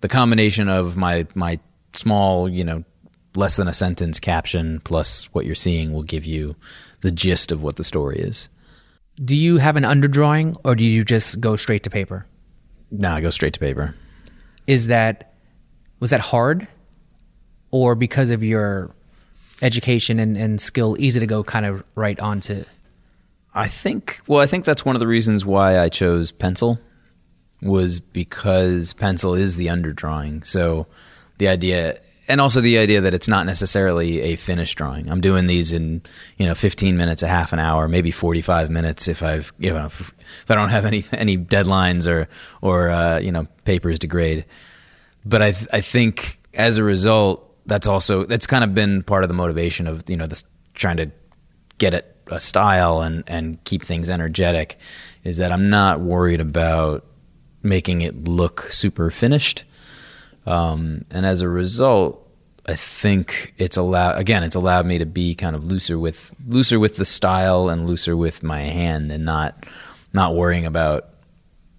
[0.00, 1.58] the combination of my my
[1.94, 2.84] small you know
[3.34, 6.56] less than a sentence caption plus what you're seeing will give you
[7.02, 8.48] the gist of what the story is.
[9.22, 12.26] Do you have an underdrawing or do you just go straight to paper?
[12.90, 13.94] No, I go straight to paper.
[14.66, 15.34] Is that
[16.00, 16.68] was that hard
[17.70, 18.94] or because of your
[19.62, 22.64] education and, and skill easy to go kind of right onto
[23.56, 26.78] I think well, I think that's one of the reasons why I chose pencil
[27.62, 30.46] was because pencil is the underdrawing.
[30.46, 30.86] So
[31.38, 35.08] the idea and also the idea that it's not necessarily a finished drawing.
[35.08, 36.02] I'm doing these in
[36.36, 39.86] you know 15 minutes, a half an hour, maybe 45 minutes if I've you know
[39.86, 42.28] if, if I don't have any any deadlines or
[42.60, 44.44] or uh, you know papers to grade.
[45.24, 49.24] But I th- I think as a result, that's also that's kind of been part
[49.24, 51.10] of the motivation of you know this trying to
[51.78, 54.78] get at a style and and keep things energetic
[55.24, 57.04] is that I'm not worried about
[57.62, 59.64] making it look super finished.
[60.46, 62.22] Um, and as a result,
[62.66, 64.42] I think it's allowed again.
[64.42, 68.16] It's allowed me to be kind of looser with looser with the style and looser
[68.16, 69.66] with my hand, and not
[70.12, 71.08] not worrying about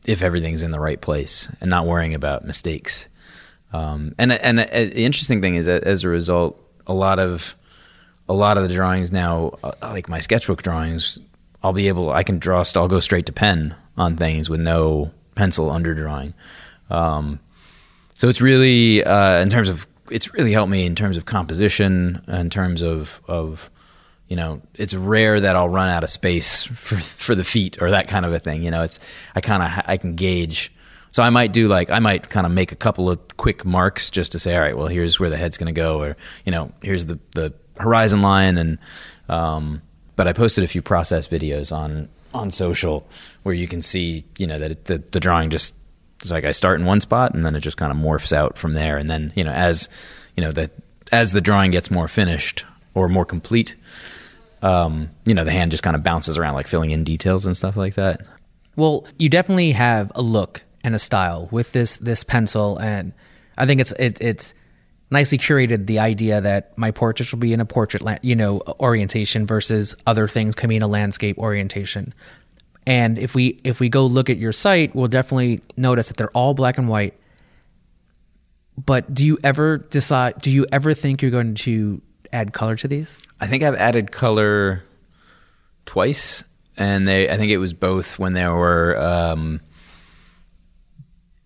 [0.06, 3.08] if everything's in the right place, and not worrying about mistakes.
[3.74, 7.56] Um, and and the interesting thing is that as a result, a lot of
[8.30, 11.20] a lot of the drawings now, uh, like my sketchbook drawings,
[11.64, 12.12] I'll be able.
[12.12, 12.64] I can draw.
[12.76, 16.34] I'll go straight to pen on things with no pencil underdrawing.
[16.90, 17.40] Um,
[18.14, 22.24] so it's really uh, in terms of it's really helped me in terms of composition,
[22.28, 23.70] in terms of of
[24.28, 27.92] you know, it's rare that I'll run out of space for for the feet or
[27.92, 28.64] that kind of a thing.
[28.64, 29.00] You know, it's
[29.36, 30.74] I kind of I can gauge.
[31.12, 34.10] So I might do like I might kind of make a couple of quick marks
[34.10, 36.52] just to say, all right, well, here's where the head's going to go, or you
[36.52, 38.78] know, here's the the horizon line, and
[39.30, 39.82] um,
[40.16, 43.08] but I posted a few process videos on on social
[43.44, 45.76] where you can see, you know, that it, the the drawing just
[46.20, 48.58] it's like I start in one spot and then it just kind of morphs out
[48.58, 48.98] from there.
[48.98, 49.90] And then, you know, as
[50.36, 50.72] you know, the
[51.12, 53.76] as the drawing gets more finished or more complete,
[54.62, 57.56] um, you know, the hand just kind of bounces around like filling in details and
[57.56, 58.26] stuff like that.
[58.76, 63.14] Well, you definitely have a look and a style with this this pencil and
[63.58, 64.54] I think it's it, it's
[65.10, 69.46] nicely curated the idea that my portraits will be in a portrait you know orientation
[69.46, 72.14] versus other things can be in a landscape orientation
[72.88, 76.32] and if we if we go look at your site, we'll definitely notice that they're
[76.32, 77.16] all black and white.
[78.78, 82.88] But do you ever decide do you ever think you're going to add color to
[82.88, 83.18] these?
[83.42, 84.86] I think I've added color
[85.86, 86.46] twice
[86.78, 89.60] and they I think it was both when there were um,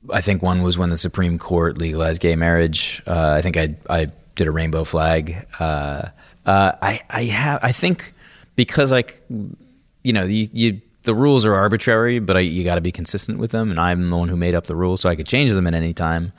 [0.10, 3.02] I think one was when the Supreme Court legalized gay marriage.
[3.06, 5.46] Uh, I think I I did a rainbow flag.
[5.60, 6.10] Uh,
[6.46, 8.14] uh, I I have I think
[8.56, 12.82] because like you know you, you the rules are arbitrary, but I, you got to
[12.82, 15.16] be consistent with them, and I'm the one who made up the rules, so I
[15.16, 16.32] could change them at any time.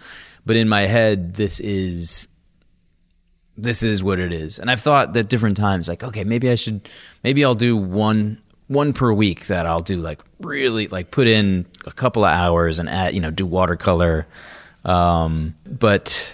[0.46, 2.28] But in my head, this is
[3.56, 6.56] this is what it is, and I've thought at different times, like okay, maybe I
[6.56, 6.88] should,
[7.22, 11.66] maybe I'll do one one per week that I'll do like really like put in
[11.86, 14.26] a couple of hours and add you know do watercolor,
[14.84, 16.32] um, but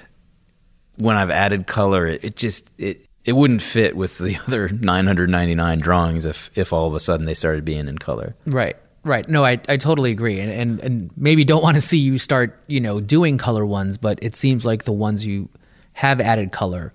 [0.96, 5.80] when I've added color, it, it just it it wouldn't fit with the other 999
[5.80, 8.34] drawings if if all of a sudden they started being in color.
[8.46, 8.76] Right.
[9.04, 9.26] Right.
[9.28, 10.40] No, I, I totally agree.
[10.40, 13.96] And, and and maybe don't want to see you start, you know, doing color ones,
[13.96, 15.48] but it seems like the ones you
[15.92, 16.92] have added color,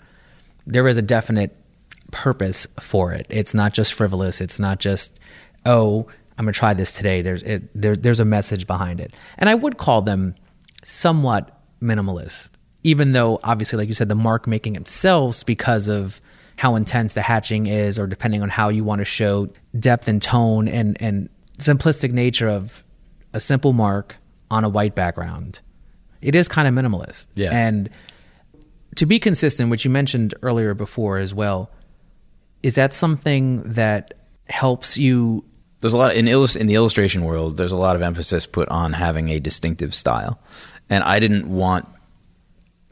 [0.67, 1.55] there is a definite
[2.13, 3.25] purpose for it.
[3.29, 4.39] It's not just frivolous.
[4.39, 5.19] It's not just,
[5.65, 7.21] oh, I'm gonna try this today.
[7.21, 9.13] There's it, there, there's a message behind it.
[9.37, 10.35] And I would call them
[10.83, 12.51] somewhat minimalist
[12.85, 16.19] even though obviously like you said the mark making themselves because of
[16.57, 19.47] how intense the hatching is or depending on how you want to show
[19.79, 22.83] depth and tone and and simplistic nature of
[23.33, 24.15] a simple mark
[24.51, 25.59] on a white background
[26.21, 27.51] it is kind of minimalist Yeah.
[27.53, 27.89] and
[28.95, 31.69] to be consistent which you mentioned earlier before as well
[32.63, 34.13] is that something that
[34.47, 35.43] helps you
[35.81, 37.57] There's a lot in illus- in the illustration world.
[37.57, 40.39] There's a lot of emphasis put on having a distinctive style,
[40.89, 41.87] and I didn't want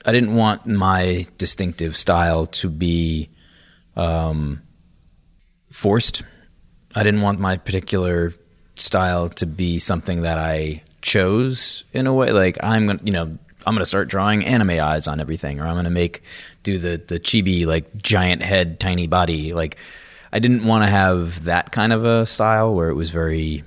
[0.05, 3.29] I didn't want my distinctive style to be
[3.95, 4.61] um,
[5.71, 6.23] forced.
[6.95, 8.33] I didn't want my particular
[8.75, 12.31] style to be something that I chose in a way.
[12.31, 15.75] Like I'm gonna, you know, I'm gonna start drawing anime eyes on everything, or I'm
[15.75, 16.23] gonna make
[16.63, 19.53] do the the chibi like giant head, tiny body.
[19.53, 19.77] Like
[20.31, 23.63] I didn't want to have that kind of a style where it was very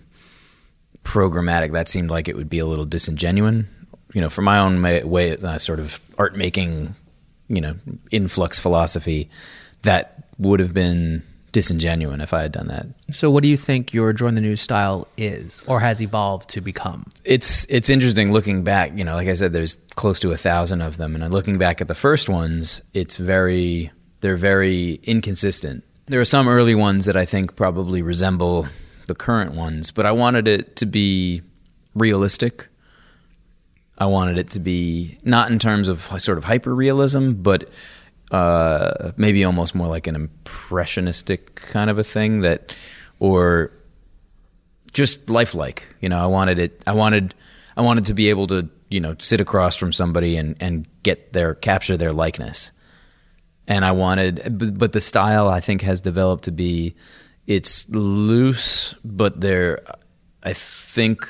[1.05, 1.73] programmatic.
[1.73, 3.67] That seemed like it would be a little disingenuine.
[4.13, 6.95] You know, for my own way, uh, sort of art making,
[7.49, 7.75] you know,
[8.11, 9.29] influx philosophy,
[9.83, 11.23] that would have been
[11.55, 12.87] disingenuine if I had done that.
[13.11, 16.61] so what do you think your drawing the news style is or has evolved to
[16.61, 18.93] become It's it's interesting looking back.
[18.97, 21.81] You know, like I said, there's close to a thousand of them, and looking back
[21.81, 23.91] at the first ones, it's very
[24.21, 25.85] they're very inconsistent.
[26.07, 28.67] There are some early ones that I think probably resemble
[29.07, 31.43] the current ones, but I wanted it to be
[31.95, 32.69] realistic.
[33.97, 37.71] I wanted it to be not in terms of sort of hyper realism, but
[38.35, 42.73] uh, maybe almost more like an impressionistic kind of a thing that,
[43.21, 43.71] or
[44.93, 45.87] just lifelike.
[46.01, 46.83] You know, I wanted it.
[46.87, 47.35] I wanted.
[47.77, 51.33] I wanted to be able to, you know, sit across from somebody and and get
[51.33, 52.73] their capture their likeness.
[53.67, 56.95] And I wanted, but, but the style I think has developed to be,
[57.47, 59.81] it's loose, but there,
[60.43, 61.27] I think,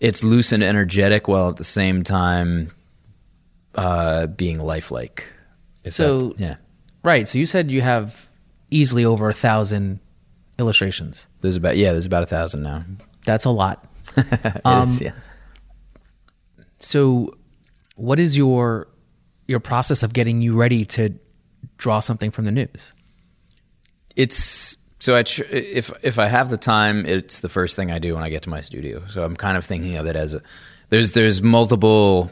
[0.00, 2.72] it's loose and energetic while at the same time
[3.76, 5.31] uh, being lifelike.
[5.84, 6.54] If So- that- yeah,
[7.04, 7.26] Right.
[7.26, 8.28] So you said you have
[8.70, 9.98] easily over a thousand
[10.58, 11.26] illustrations.
[11.40, 12.82] there's about yeah, there's about a thousand now.
[13.24, 13.84] That's a lot.
[14.64, 15.12] Um, is, yeah.
[16.78, 17.36] So,
[17.96, 18.88] what is your
[19.48, 21.10] your process of getting you ready to
[21.78, 22.92] draw something from the news?
[24.14, 27.98] it's so I tr- if if I have the time, it's the first thing I
[27.98, 29.02] do when I get to my studio.
[29.08, 30.42] So I'm kind of thinking of it as a
[30.90, 32.30] there's there's multiple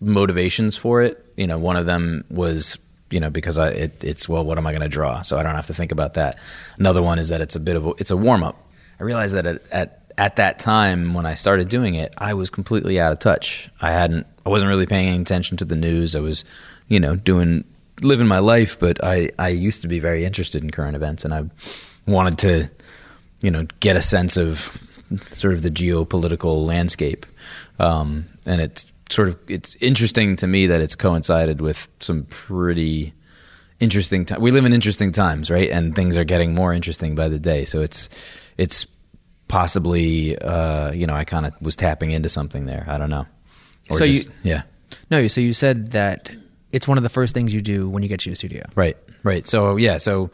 [0.00, 1.24] motivations for it.
[1.36, 2.78] You know, one of them was
[3.10, 5.22] you know because I it, it's well, what am I going to draw?
[5.22, 6.38] So I don't have to think about that.
[6.78, 8.68] Another one is that it's a bit of a, it's a warm up.
[8.98, 12.50] I realized that at, at at that time when I started doing it, I was
[12.50, 13.70] completely out of touch.
[13.80, 16.14] I hadn't I wasn't really paying attention to the news.
[16.14, 16.44] I was
[16.88, 17.64] you know doing
[18.00, 21.34] living my life, but I I used to be very interested in current events, and
[21.34, 21.44] I
[22.06, 22.70] wanted to
[23.42, 24.82] you know get a sense of
[25.28, 27.26] sort of the geopolitical landscape.
[27.78, 33.12] Um, and it's sort of it's interesting to me that it's coincided with some pretty
[33.80, 34.40] interesting time.
[34.40, 35.70] We live in interesting times, right?
[35.70, 37.64] And things are getting more interesting by the day.
[37.64, 38.08] So it's
[38.56, 38.86] it's
[39.48, 42.84] possibly uh, you know I kind of was tapping into something there.
[42.88, 43.26] I don't know.
[43.90, 44.62] Or So you- yeah.
[45.10, 46.30] No, so you said that
[46.72, 48.64] it's one of the first things you do when you get to your studio.
[48.74, 49.46] Right, right.
[49.46, 50.30] So yeah, so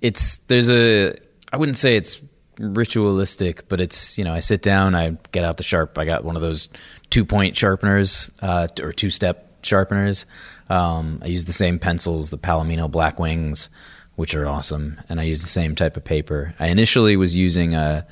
[0.00, 1.14] it's there's a
[1.52, 2.20] I wouldn't say it's
[2.60, 5.98] ritualistic, but it's you know I sit down, I get out the sharp.
[5.98, 6.68] I got one of those
[7.08, 10.26] two point sharpeners uh, or two step sharpeners.
[10.68, 13.68] Um, I use the same pencils, the Palomino Blackwings,
[14.16, 16.54] which are awesome, and I use the same type of paper.
[16.60, 18.06] I initially was using a,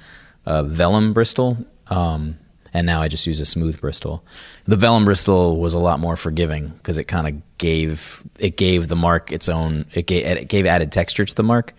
[0.46, 1.58] a vellum Bristol.
[1.86, 2.36] Um,
[2.74, 4.22] and now I just use a smooth Bristol.
[4.66, 8.88] The vellum Bristol was a lot more forgiving because it kind of gave it gave
[8.88, 11.72] the mark its own it gave it gave added texture to the mark,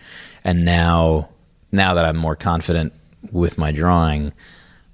[0.44, 1.30] and now
[1.72, 2.94] now that I'm more confident
[3.32, 4.34] with my drawing,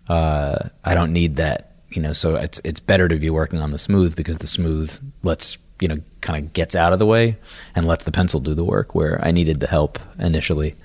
[0.10, 3.72] uh, I don't need that you know, so it's it's better to be working on
[3.72, 7.38] the smooth because the smooth lets you know kind of gets out of the way
[7.74, 10.76] and lets the pencil do the work where I needed the help initially.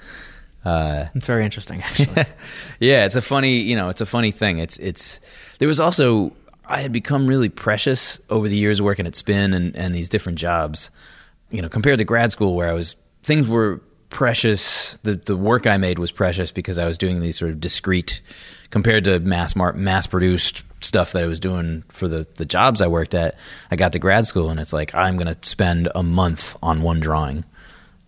[0.64, 2.24] Uh, it's very interesting, actually.
[2.80, 4.59] yeah, it's a funny, you know, it's a funny thing.
[4.59, 5.20] It's it's
[5.59, 6.32] there was also
[6.64, 10.38] I had become really precious over the years working at Spin and and these different
[10.38, 10.91] jobs,
[11.51, 13.80] you know, compared to grad school where I was things were
[14.11, 14.99] precious.
[14.99, 18.21] The the work I made was precious because I was doing these sort of discrete
[18.71, 22.89] compared to mass mass produced stuff that I was doing for the the jobs I
[22.89, 23.39] worked at.
[23.71, 26.83] I got to grad school and it's like I'm going to spend a month on
[26.83, 27.45] one drawing,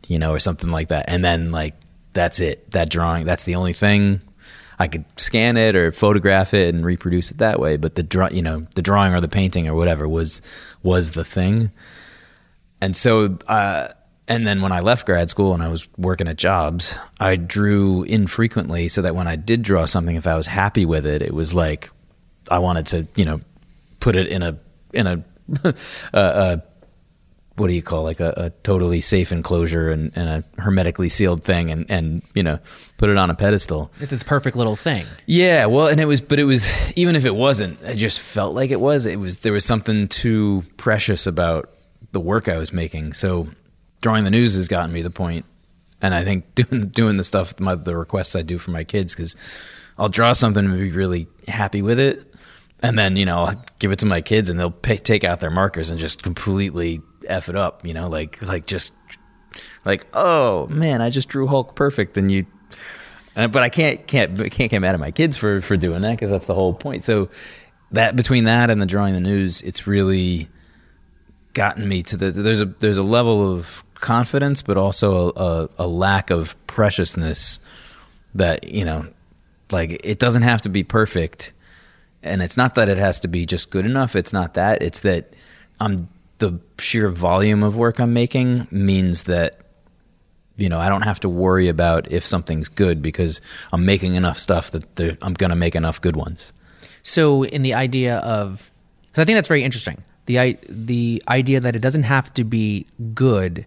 [0.09, 1.75] you know, or something like that, and then like
[2.13, 2.71] that's it.
[2.73, 4.21] That drawing, that's the only thing.
[4.79, 8.29] I could scan it or photograph it and reproduce it that way, but the draw,
[8.29, 10.43] you know, the drawing or the painting or whatever was
[10.83, 11.71] was the thing.
[12.81, 13.89] And so, uh,
[14.29, 18.05] and then when I left grad school and I was working at jobs, I drew
[18.05, 21.35] infrequently so that when I did draw something, if I was happy with it, it
[21.35, 21.91] was like
[22.51, 23.41] I wanted to, you know,
[24.01, 24.59] put it in a
[24.93, 25.25] in a,
[25.65, 25.75] a,
[26.13, 26.63] a
[27.57, 31.45] what do you call like a, a totally safe enclosure and, and, a hermetically sealed
[31.45, 32.59] thing and, and you know
[32.99, 33.91] put it on a pedestal.
[34.01, 35.05] It's its perfect little thing.
[35.27, 38.55] Yeah well and it was but it was even if it wasn't it just felt
[38.55, 39.07] like it was.
[39.07, 41.71] It was there was something too precious about
[42.13, 43.15] the work i was making.
[43.15, 43.49] So
[44.03, 45.47] drawing the news has gotten me the point
[46.03, 49.15] and i think doing doing the stuff my, the requests i do for my kids
[49.15, 49.35] because
[49.97, 52.33] i'll draw something and be really happy with it
[52.83, 55.41] and then you know I'll give it to my kids and they'll pay, take out
[55.41, 58.93] their markers and just completely f it up, you know, like like just
[59.85, 62.47] like oh man, I just drew Hulk perfect, and you.
[63.35, 66.31] but I can't can't can't get mad at my kids for for doing that because
[66.31, 67.05] that's the whole point.
[67.05, 67.31] So
[67.93, 70.49] that between that and the drawing the news, it's really
[71.55, 75.87] gotten me to the there's a there's a level of confidence, but also a, a,
[75.87, 77.59] lack of preciousness
[78.35, 79.07] that you know,
[79.71, 81.55] like it doesn't have to be perfect,
[82.23, 84.15] and it's not that it has to be just good enough.
[84.15, 84.83] It's not that.
[84.83, 85.33] It's that
[85.81, 89.61] I'm the sheer volume of work I'm making means that
[90.57, 93.41] you know I don't have to worry about if something's good because
[93.73, 96.53] I'm making enough stuff that I'm going to make enough good ones.
[97.03, 98.71] So, in the idea of,
[99.07, 100.05] because I think that's very interesting.
[100.27, 103.67] The the idea that it doesn't have to be good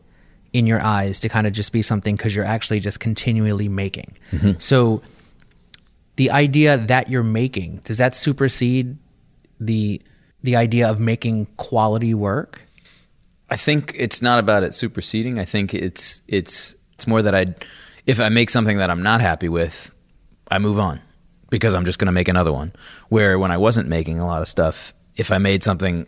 [0.55, 4.15] in your eyes to kind of just be something because you're actually just continually making.
[4.31, 4.53] Mm-hmm.
[4.57, 5.01] So,
[6.15, 8.97] the idea that you're making does that supersede
[9.59, 10.01] the
[10.43, 12.61] the idea of making quality work?
[13.49, 15.39] I think it's not about it superseding.
[15.39, 17.47] I think it's it's it's more that I
[18.05, 19.91] if I make something that I'm not happy with,
[20.49, 21.01] I move on
[21.49, 22.71] because I'm just going to make another one.
[23.09, 26.07] Where when I wasn't making a lot of stuff, if I made something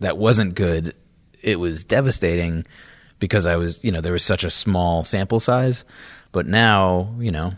[0.00, 0.96] that wasn't good,
[1.40, 2.66] it was devastating
[3.20, 5.84] because I was, you know, there was such a small sample size.
[6.32, 7.52] But now, you know,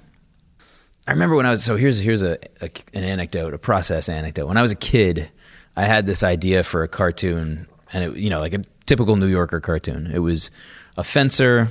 [1.07, 4.47] I remember when I was so here's here's a, a an anecdote, a process anecdote.
[4.47, 5.31] When I was a kid,
[5.77, 9.27] I had this idea for a cartoon and it you know like a typical New
[9.27, 10.11] Yorker cartoon.
[10.13, 10.51] It was
[10.97, 11.69] a fencer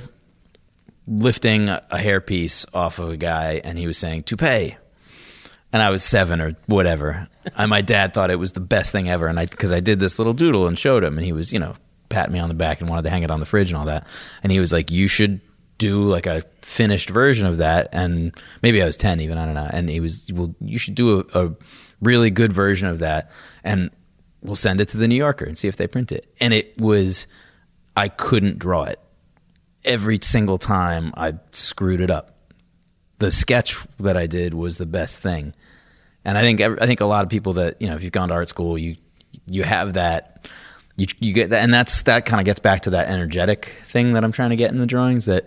[1.06, 4.76] lifting a hairpiece off of a guy, and he was saying toupee.
[5.72, 7.26] And I was seven or whatever.
[7.56, 9.98] and my dad thought it was the best thing ever, and I because I did
[9.98, 11.74] this little doodle and showed him, and he was you know
[12.12, 13.86] patting me on the back and wanted to hang it on the fridge and all
[13.86, 14.06] that.
[14.42, 15.40] And he was like, "You should
[15.78, 18.32] do like a finished version of that." And
[18.62, 19.68] maybe I was ten even, I don't know.
[19.70, 21.54] And he was, "Well, you should do a, a
[22.00, 23.30] really good version of that."
[23.64, 23.90] And
[24.42, 26.32] we'll send it to the New Yorker and see if they print it.
[26.40, 27.26] And it was,
[27.96, 28.98] I couldn't draw it.
[29.84, 32.36] Every single time I screwed it up.
[33.18, 35.54] The sketch that I did was the best thing.
[36.24, 38.28] And I think I think a lot of people that you know, if you've gone
[38.28, 38.96] to art school, you
[39.46, 40.48] you have that,
[41.02, 44.12] you you get that, and that's that kind of gets back to that energetic thing
[44.12, 45.24] that I'm trying to get in the drawings.
[45.24, 45.46] That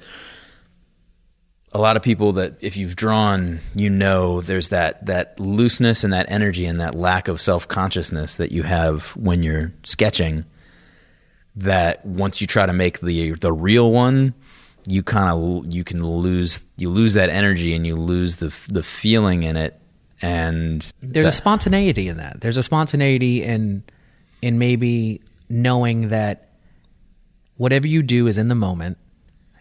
[1.72, 6.12] a lot of people that if you've drawn, you know there's that that looseness and
[6.12, 10.46] that energy and that lack of self consciousness that you have when you're sketching.
[11.56, 14.34] That once you try to make the the real one,
[14.86, 18.84] you kind of you can lose you lose that energy and you lose the the
[18.84, 19.80] feeling in it.
[20.22, 22.42] And there's a spontaneity in that.
[22.42, 23.84] There's a spontaneity in
[24.42, 26.50] in maybe knowing that
[27.58, 28.98] whatever you do is in the moment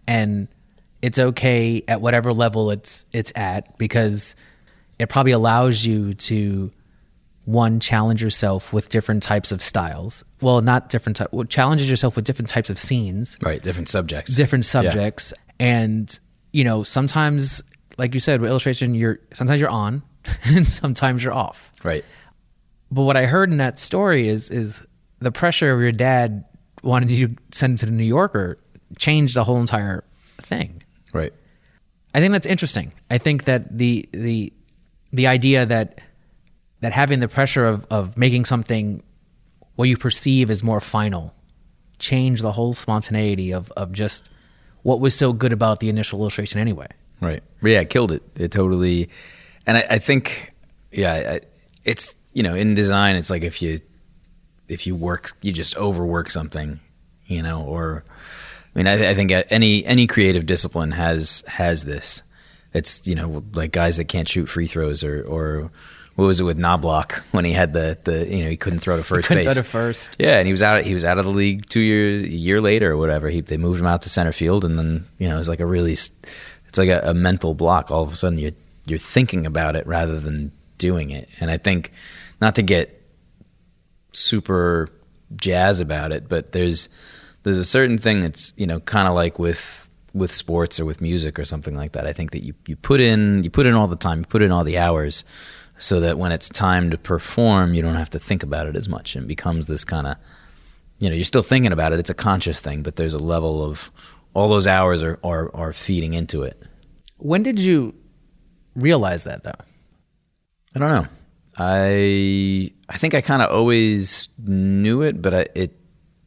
[0.07, 0.49] and
[1.03, 4.35] it's okay at whatever level it's it's at because
[4.99, 6.71] it probably allows you to
[7.45, 10.25] one challenge yourself with different types of styles.
[10.41, 11.33] Well, not different type.
[11.33, 13.39] Well, challenges yourself with different types of scenes.
[13.43, 14.35] Right, different subjects.
[14.35, 15.67] Different subjects, yeah.
[15.67, 16.19] and
[16.53, 17.63] you know sometimes,
[17.99, 20.03] like you said, with illustration, you're sometimes you're on,
[20.45, 21.71] and sometimes you're off.
[21.83, 22.05] Right.
[22.91, 24.83] But what I heard in that story is is
[25.19, 26.45] the pressure of your dad
[26.83, 28.59] wanting you to send it to the New Yorker
[28.99, 30.05] changed the whole entire
[30.43, 30.83] thing.
[31.13, 31.33] Right.
[32.15, 32.93] I think that's interesting.
[33.11, 34.53] I think that the the
[35.13, 36.01] the idea that
[36.81, 39.03] that having the pressure of of making something
[39.77, 41.35] what you perceive as more final
[41.99, 44.29] change the whole spontaneity of of just
[44.83, 46.87] what was so good about the initial illustration anyway.
[47.21, 47.43] Right.
[47.63, 48.23] Yeah, it killed it.
[48.37, 49.09] It totally.
[49.67, 50.53] And I, I think,
[50.93, 51.41] yeah, I,
[51.85, 53.79] it's you know, in design, it's like if you
[54.75, 56.81] if you work, you just overwork something,
[57.27, 58.05] you know, or
[58.75, 62.23] I mean, I, I think any any creative discipline has has this.
[62.73, 65.71] It's you know like guys that can't shoot free throws or or
[66.17, 68.97] what was it with Knoblauch when he had the the you know he couldn't throw
[68.97, 69.55] to first couldn't base.
[69.55, 70.17] throw to first.
[70.19, 70.85] Yeah, and he was out.
[70.85, 73.31] He was out of the league two years, a year later or whatever.
[73.31, 75.61] He they moved him out to center field, and then you know it was like
[75.61, 77.91] a really, it's like a, a mental block.
[77.91, 78.53] All of a sudden, you
[78.87, 81.29] you're thinking about it rather than doing it.
[81.41, 81.93] And I think
[82.41, 83.01] not to get
[84.17, 84.91] super
[85.37, 86.89] jazz about it, but there's
[87.43, 91.01] there's a certain thing that's you know kind of like with with sports or with
[91.01, 92.07] music or something like that.
[92.07, 94.43] I think that you you put in you put in all the time, you put
[94.43, 95.25] in all the hours,
[95.79, 98.89] so that when it's time to perform, you don't have to think about it as
[98.89, 100.17] much, and it becomes this kind of
[100.99, 101.99] you know you're still thinking about it.
[101.99, 103.91] It's a conscious thing, but there's a level of
[104.33, 106.63] all those hours are are, are feeding into it.
[107.19, 107.95] When did you
[108.75, 109.53] realize that though?
[110.75, 111.07] I don't know.
[111.57, 115.77] I I think I kind of always knew it, but I it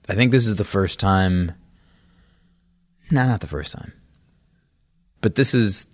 [0.10, 1.54] I think this is the first time.
[3.12, 3.94] No, not the first time.
[5.22, 5.88] But this is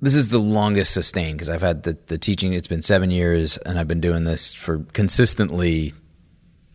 [0.00, 2.52] this is the longest sustained because I've had the the teaching.
[2.52, 5.92] It's been seven years, and I've been doing this for consistently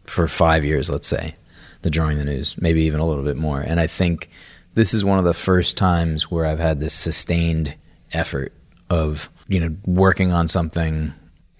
[0.05, 0.89] for five years.
[0.89, 1.35] Let's say
[1.83, 3.61] the drawing the news, maybe even a little bit more.
[3.61, 4.29] And I think
[4.73, 7.75] this is one of the first times where I've had this sustained
[8.11, 8.53] effort
[8.89, 11.13] of you know working on something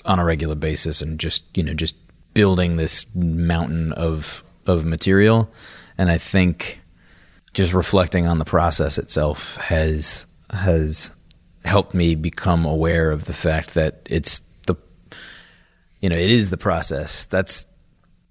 [0.05, 1.95] on a regular basis and just you know just
[2.33, 5.51] building this mountain of of material.
[5.97, 6.79] And i think
[7.53, 11.11] just reflecting on the process itself has has
[11.65, 14.75] helped me become aware of the fact that it's the
[16.01, 17.25] you know it is the process.
[17.25, 17.65] That's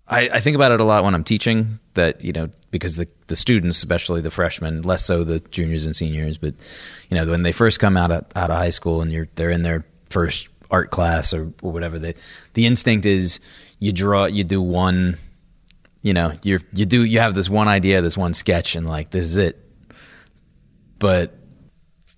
[0.09, 3.09] I, I think about it a lot when I'm teaching that you know because the
[3.29, 6.55] the students especially the freshmen less so the juniors and seniors but
[7.09, 9.51] you know when they first come out of, out of high school and you're they're
[9.51, 11.99] in their first art class or, or whatever.
[11.99, 12.15] The
[12.55, 13.39] the instinct is
[13.79, 15.19] you draw you do one
[16.01, 19.11] you know you you do you have this one idea this one sketch and like
[19.11, 19.59] this is it.
[20.99, 21.39] But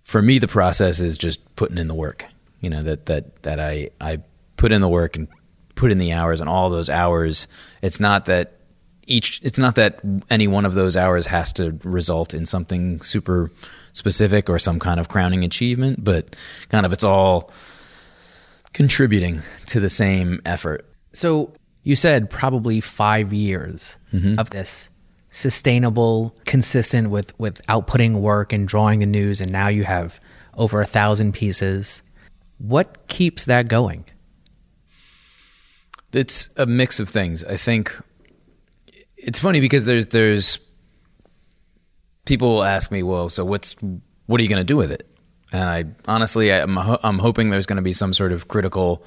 [0.05, 2.27] for me the process is just putting in the work
[2.61, 4.21] you know that that that I I
[4.57, 5.29] put in the work and
[5.75, 7.49] put in the hours and all those hours.
[7.83, 8.61] It's not that
[9.07, 10.01] each it's not that
[10.31, 13.51] any one of those hours has to result in something super
[13.93, 16.35] specific or some kind of crowning achievement but
[16.71, 17.51] kind of it's all
[18.75, 21.53] contributing to the same effort So
[21.85, 24.39] you said probably five years mm-hmm.
[24.39, 24.89] of this
[25.31, 30.20] sustainable, consistent with with outputting work and drawing the news, and now you have
[30.55, 32.03] over a thousand pieces.
[32.59, 34.05] What keeps that going?
[36.14, 37.45] it's a mix of things.
[37.45, 37.95] I think
[39.16, 40.59] it's funny because there's there's
[42.25, 43.75] people will ask me, well, so what's
[44.27, 45.09] what are you going to do with it?
[45.55, 49.05] And I honestly, I'm I'm hoping there's going to be some sort of critical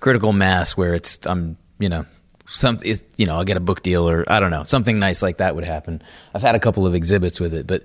[0.00, 2.06] critical mass where it's I'm you know
[2.46, 5.36] some you know I'll get a book deal or I don't know something nice like
[5.36, 6.00] that would happen.
[6.34, 7.84] I've had a couple of exhibits with it, but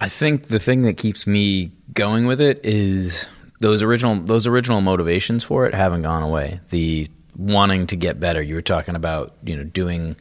[0.00, 3.26] I think the thing that keeps me going with it is
[3.58, 6.60] those original those original motivations for it haven't gone away.
[6.70, 8.40] The wanting to get better.
[8.40, 10.14] You were talking about you know doing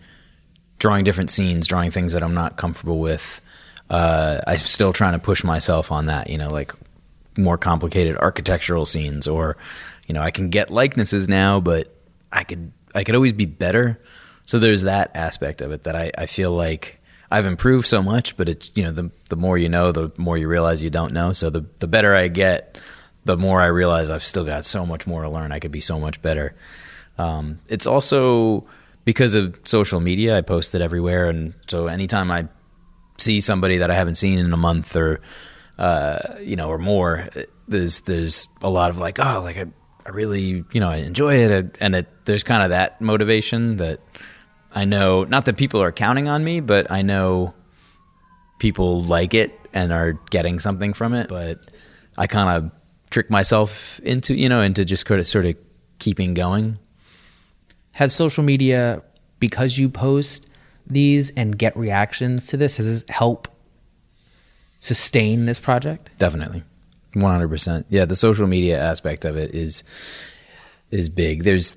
[0.79, 3.39] drawing different scenes, drawing things that I'm not comfortable with.
[3.87, 6.31] Uh, I'm still trying to push myself on that.
[6.31, 6.73] You know, like
[7.37, 9.57] more complicated architectural scenes, or
[10.07, 11.95] you know, I can get likenesses now, but
[12.31, 14.01] I could I could always be better.
[14.45, 16.99] So there's that aspect of it that I, I feel like
[17.31, 20.37] I've improved so much, but it's you know the the more you know, the more
[20.37, 21.33] you realize you don't know.
[21.33, 22.77] So the the better I get,
[23.25, 25.51] the more I realize I've still got so much more to learn.
[25.51, 26.55] I could be so much better.
[27.17, 28.65] Um, it's also
[29.05, 30.37] because of social media.
[30.37, 32.47] I post it everywhere, and so anytime I
[33.17, 35.21] see somebody that I haven't seen in a month or
[35.79, 37.29] uh, you know or more,
[37.67, 39.65] there's there's a lot of like, oh, like I,
[40.05, 44.01] I really you know I enjoy it, and it there's kind of that motivation that
[44.73, 45.23] I know.
[45.23, 47.53] Not that people are counting on me, but I know
[48.59, 51.29] people like it and are getting something from it.
[51.29, 51.71] But
[52.17, 52.71] I kind of
[53.09, 55.55] trick myself into you know into just sort of sort of
[55.97, 56.77] keeping going.
[57.93, 59.01] Has social media,
[59.39, 60.49] because you post
[60.87, 63.47] these and get reactions to this, has this help
[64.79, 66.09] sustain this project?
[66.17, 66.63] Definitely,
[67.13, 67.85] one hundred percent.
[67.89, 69.83] Yeah, the social media aspect of it is
[70.91, 71.43] is big.
[71.43, 71.75] There's,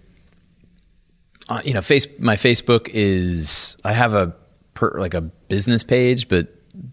[1.48, 4.34] uh, you know, face my Facebook is I have a
[4.74, 6.48] per, like a business page, but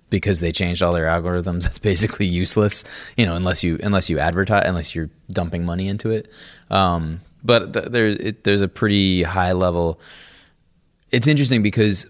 [0.10, 2.84] because they changed all their algorithms, it's basically useless.
[3.18, 6.32] You know, unless you unless you advertise, unless you're dumping money into it.
[6.70, 10.00] Um, but th- there's it, there's a pretty high level.
[11.12, 12.06] It's interesting because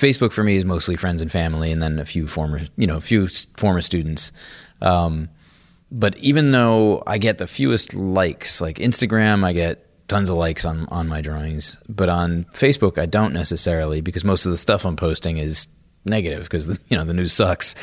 [0.00, 2.96] Facebook for me is mostly friends and family, and then a few former, you know,
[2.96, 4.32] a few former students.
[4.80, 5.28] Um,
[5.92, 10.64] but even though I get the fewest likes, like Instagram, I get tons of likes
[10.64, 14.84] on on my drawings, but on Facebook, I don't necessarily because most of the stuff
[14.84, 15.66] I'm posting is
[16.04, 17.74] negative because you know the news sucks.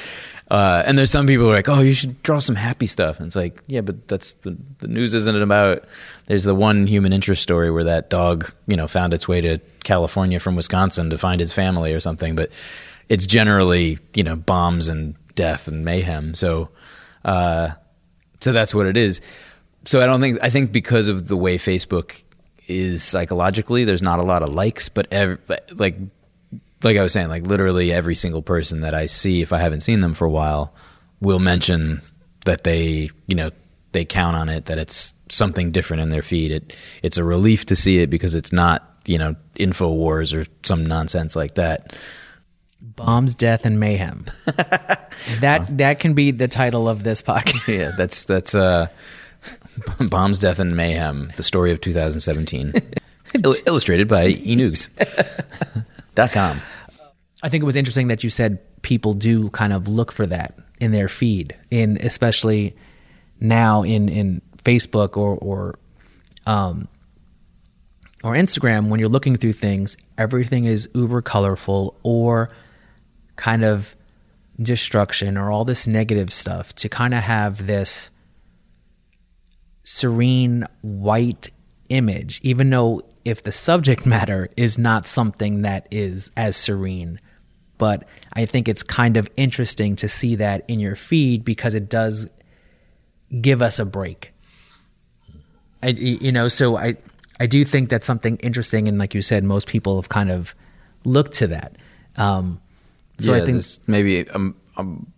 [0.49, 3.19] Uh, and there's some people who are like, "Oh, you should draw some happy stuff."
[3.19, 5.83] And it's like, yeah, but that's the the news isn't about.
[6.27, 9.59] There's the one human interest story where that dog, you know, found its way to
[9.83, 12.35] California from Wisconsin to find his family or something.
[12.35, 12.51] But
[13.09, 16.33] it's generally, you know, bombs and death and mayhem.
[16.33, 16.69] So,
[17.25, 17.71] uh,
[18.39, 19.21] so that's what it is.
[19.85, 22.21] So I don't think I think because of the way Facebook
[22.67, 25.39] is psychologically, there's not a lot of likes, but ev-
[25.75, 25.97] like
[26.83, 29.81] like I was saying, like literally every single person that I see, if I haven't
[29.81, 30.73] seen them for a while,
[31.19, 32.01] will mention
[32.45, 33.51] that they, you know,
[33.91, 36.51] they count on it, that it's something different in their feed.
[36.51, 40.85] It it's a relief to see it because it's not, you know, Infowars or some
[40.85, 41.93] nonsense like that.
[42.79, 44.25] Bombs, death, and mayhem.
[45.39, 47.67] that that can be the title of this podcast.
[47.77, 48.87] Yeah, that's that's uh
[50.09, 52.73] bombs, death, and mayhem: the story of 2017,
[53.43, 54.27] Il- illustrated by
[56.17, 56.61] enoogs.com.
[57.43, 60.57] I think it was interesting that you said people do kind of look for that
[60.79, 62.75] in their feed, in especially
[63.39, 65.79] now in in Facebook or or
[66.45, 66.87] um
[68.23, 72.49] or Instagram when you're looking through things, everything is uber colorful or
[73.35, 73.95] kind of
[74.59, 78.09] destruction or all this negative stuff to kind of have this
[79.83, 81.49] serene white
[81.89, 87.19] image, even though if the subject matter is not something that is as serene.
[87.77, 91.89] But I think it's kind of interesting to see that in your feed because it
[91.89, 92.27] does
[93.41, 94.33] give us a break.
[95.83, 96.95] I, you know, so I,
[97.39, 100.55] I do think that's something interesting, and like you said, most people have kind of
[101.03, 101.75] looked to that.
[102.15, 102.61] Um,
[103.19, 105.11] so yeah, I think maybe um, um,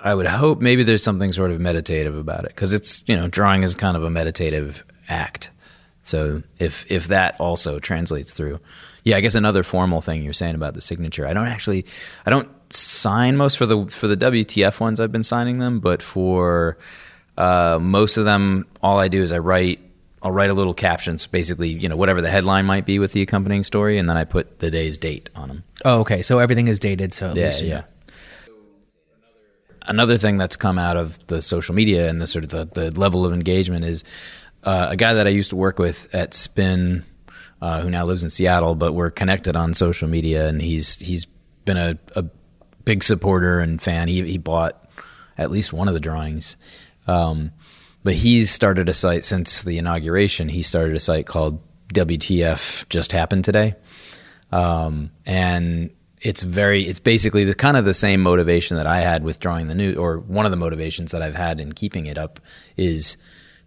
[0.00, 3.28] I would hope maybe there's something sort of meditative about it because it's you know
[3.28, 5.50] drawing is kind of a meditative act.
[6.04, 8.60] So if if that also translates through,
[9.04, 11.26] yeah, I guess another formal thing you're saying about the signature.
[11.26, 11.86] I don't actually,
[12.26, 15.00] I don't sign most for the for the WTF ones.
[15.00, 16.76] I've been signing them, but for
[17.38, 19.80] uh, most of them, all I do is I write.
[20.22, 23.20] I'll write a little captions, basically, you know, whatever the headline might be with the
[23.20, 25.64] accompanying story, and then I put the day's date on them.
[25.84, 27.12] oh, okay, so everything is dated.
[27.12, 27.82] So Yeah, least you yeah.
[29.86, 32.98] Another thing that's come out of the social media and the sort of the, the
[32.98, 34.02] level of engagement is
[34.64, 37.04] uh, a guy that I used to work with at Spin,
[37.60, 41.26] uh, who now lives in Seattle, but we're connected on social media, and he's he's
[41.64, 42.24] been a, a
[42.84, 44.08] big supporter and fan.
[44.08, 44.88] He he bought
[45.38, 46.56] at least one of the drawings.
[47.06, 47.52] Um,
[48.02, 50.48] but he's started a site since the inauguration.
[50.48, 53.74] He started a site called WTF Just Happened Today
[54.54, 55.90] um, and
[56.20, 59.66] it's very it's basically the kind of the same motivation that I had with drawing
[59.66, 62.38] the new or one of the motivations that I've had in keeping it up
[62.76, 63.16] is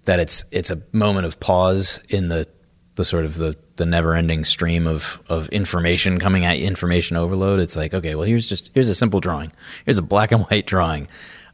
[0.07, 2.47] that it's it's a moment of pause in the
[2.95, 7.17] the sort of the the never ending stream of of information coming at you, information
[7.17, 7.59] overload.
[7.59, 9.51] It's like okay, well here's just here's a simple drawing.
[9.85, 11.07] Here's a black and white drawing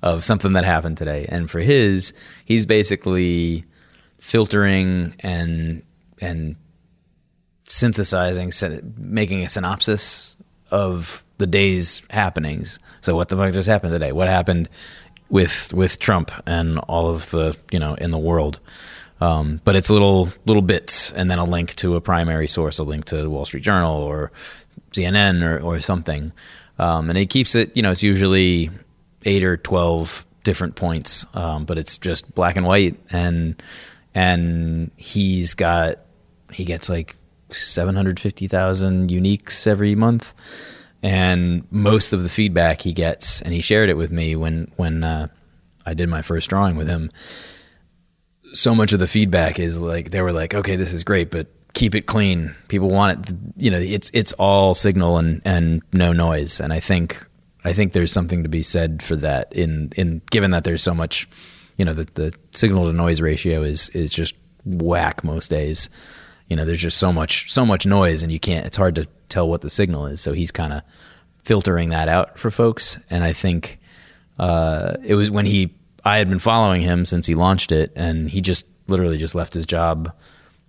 [0.03, 1.25] of something that happened today.
[1.29, 2.13] And for his,
[2.45, 3.65] he's basically
[4.19, 5.81] filtering and
[6.21, 6.55] and
[7.63, 8.51] synthesizing,
[8.97, 10.37] making a synopsis
[10.69, 12.79] of the day's happenings.
[13.01, 14.11] So what the fuck just happened today?
[14.11, 14.69] What happened
[15.33, 18.59] with with Trump and all of the you know in the world?
[19.19, 22.83] Um, but it's little little bits, and then a link to a primary source, a
[22.83, 24.31] link to the Wall Street Journal or
[24.91, 26.31] CNN or or something.
[26.77, 27.75] Um, and it keeps it.
[27.75, 28.69] You know, it's usually
[29.25, 33.61] eight or twelve different points, um, but it's just black and white, and
[34.13, 35.99] and he's got
[36.51, 37.15] he gets like
[37.49, 40.33] 750,000 uniques every month
[41.03, 45.03] and most of the feedback he gets and he shared it with me when when
[45.03, 45.27] uh,
[45.85, 47.11] I did my first drawing with him
[48.53, 51.47] so much of the feedback is like they were like okay this is great but
[51.73, 52.55] keep it clean.
[52.67, 56.59] People want it you know it's it's all signal and and no noise.
[56.59, 57.25] And I think
[57.63, 60.93] I think there's something to be said for that in in given that there's so
[60.93, 61.27] much
[61.77, 64.35] you know the the signal to noise ratio is is just
[64.65, 65.89] whack most days
[66.47, 69.07] you know there's just so much so much noise and you can't it's hard to
[69.29, 70.21] tell what the signal is.
[70.21, 70.83] So he's kind of
[71.43, 72.99] filtering that out for folks.
[73.09, 73.79] And i think
[74.39, 78.29] uh, it was when he i had been following him since he launched it and
[78.29, 80.11] he just literally just left his job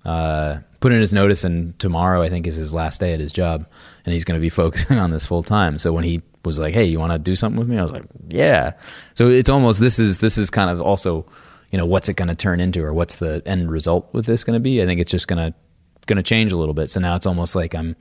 [0.05, 3.33] uh, put in his notice and tomorrow i think is his last day at his
[3.33, 3.67] job
[4.05, 5.79] and he's going to be focusing on this full time.
[5.79, 7.79] So when he was like hey you want to do something with me?
[7.79, 8.73] I was like yeah.
[9.15, 11.27] So it's almost this is this is kind of also
[11.75, 14.45] you know, what's it going to turn into or what's the end result with this
[14.45, 14.81] going to be?
[14.81, 15.59] I think it's just going to
[16.05, 16.91] going to change a little bit.
[16.91, 17.97] So now it's almost like I'm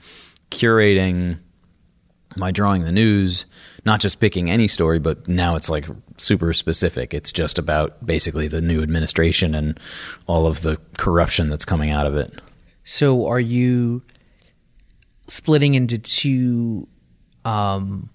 [0.52, 1.40] curating
[2.36, 3.46] my drawing the news,
[3.86, 5.88] not just picking any story, but now it's like
[6.18, 7.14] super specific.
[7.14, 9.80] It's just about basically the new administration and
[10.28, 12.42] all of the corruption that's coming out of it.
[12.84, 14.02] So are you
[15.28, 16.88] splitting into two
[17.46, 18.10] um,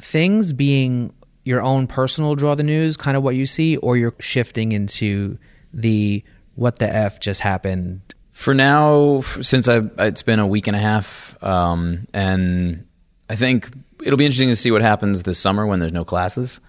[0.00, 1.12] things being
[1.44, 5.38] your own personal draw the news, kind of what you see, or you're shifting into
[5.72, 6.22] the
[6.54, 8.00] what the F just happened?
[8.32, 12.86] For now, since I, it's been a week and a half, um, and
[13.28, 13.70] I think
[14.02, 16.60] it'll be interesting to see what happens this summer when there's no classes.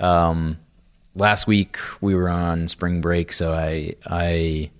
[0.00, 0.58] Um,
[1.14, 4.70] last week we were on spring break, so I I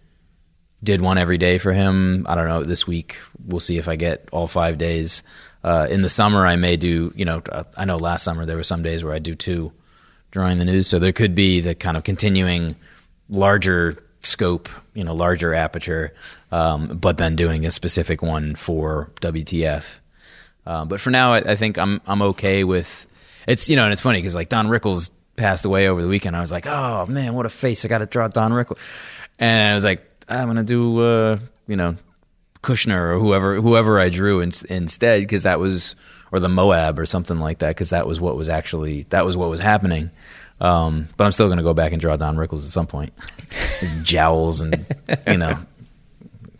[0.82, 2.26] did one every day for him.
[2.28, 2.64] I don't know.
[2.64, 5.22] This week we'll see if I get all five days.
[5.62, 7.12] Uh, in the summer, I may do.
[7.14, 7.42] You know,
[7.76, 9.72] I know last summer there were some days where I do two
[10.32, 10.88] drawing the news.
[10.88, 12.74] So there could be the kind of continuing
[13.28, 16.14] larger scope, you know, larger aperture,
[16.50, 19.98] um, but then doing a specific one for WTF.
[20.66, 23.06] Uh, but for now, I, I, think I'm I'm okay with
[23.48, 23.68] it's.
[23.68, 26.36] You know, and it's funny because like Don Rickles passed away over the weekend.
[26.36, 27.84] I was like, oh man, what a face!
[27.84, 28.78] I got to draw Don Rickles,
[29.38, 31.96] and I was like, I'm gonna do uh, you know
[32.62, 35.96] Kushner or whoever whoever I drew in, instead because that was
[36.30, 39.36] or the MOAB or something like that because that was what was actually that was
[39.36, 40.10] what was happening.
[40.62, 43.12] Um, but I'm still gonna go back and draw Don Rickles at some point.
[43.80, 44.86] His jowls and
[45.26, 45.58] you know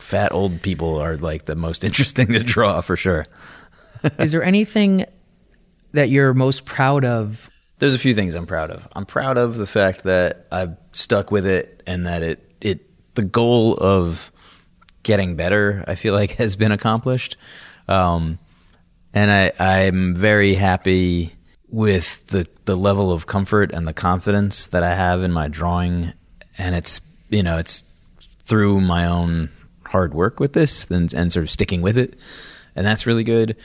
[0.00, 3.24] fat old people are like the most interesting to draw for sure.
[4.18, 5.06] Is there anything
[5.92, 7.48] that you're most proud of?
[7.78, 8.86] There's a few things I'm proud of.
[8.92, 13.24] I'm proud of the fact that I've stuck with it and that it it the
[13.24, 14.32] goal of
[15.04, 17.36] getting better, I feel like, has been accomplished.
[17.86, 18.38] Um,
[19.14, 21.34] and I, I'm very happy
[21.72, 26.12] with the, the level of comfort and the confidence that I have in my drawing.
[26.56, 27.00] And it's,
[27.30, 27.82] you know, it's
[28.44, 29.48] through my own
[29.86, 32.14] hard work with this and, and sort of sticking with it.
[32.76, 33.56] And that's really good.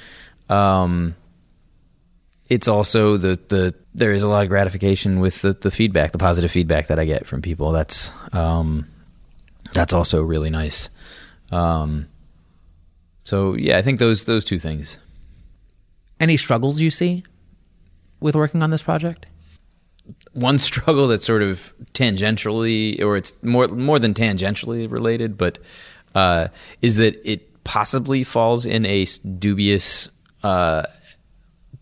[0.50, 1.16] Um,
[2.50, 6.18] it's also the, the, there is a lot of gratification with the, the feedback, the
[6.18, 7.74] positive feedback that I get from people.
[7.74, 8.88] That's, um,
[9.74, 10.90] that's also really nice.
[11.52, 12.08] Um,
[13.26, 14.98] so yeah, I think those those two things.
[16.20, 17.24] Any struggles you see
[18.20, 19.26] with working on this project?
[20.34, 25.60] One struggle that's sort of tangentially, or it's more more than tangentially related, but
[26.16, 26.48] uh,
[26.82, 29.06] is that it possibly falls in a
[29.38, 30.10] dubious
[30.44, 30.84] uh,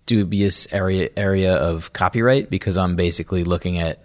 [0.06, 4.04] dubious area area of copyright because I'm basically looking at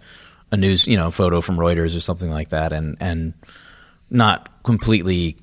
[0.53, 3.35] a news you know photo from Reuters or something like that, and and
[4.11, 5.37] not completely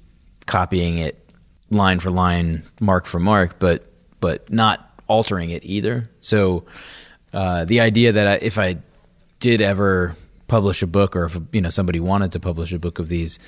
[0.46, 1.28] copying it
[1.70, 6.10] line for line, mark for mark, but but not altering it either.
[6.20, 6.66] So
[7.34, 8.78] uh, the idea that I, if I
[9.40, 10.16] did ever
[10.48, 13.40] publish a book, or if you know somebody wanted to publish a book of these,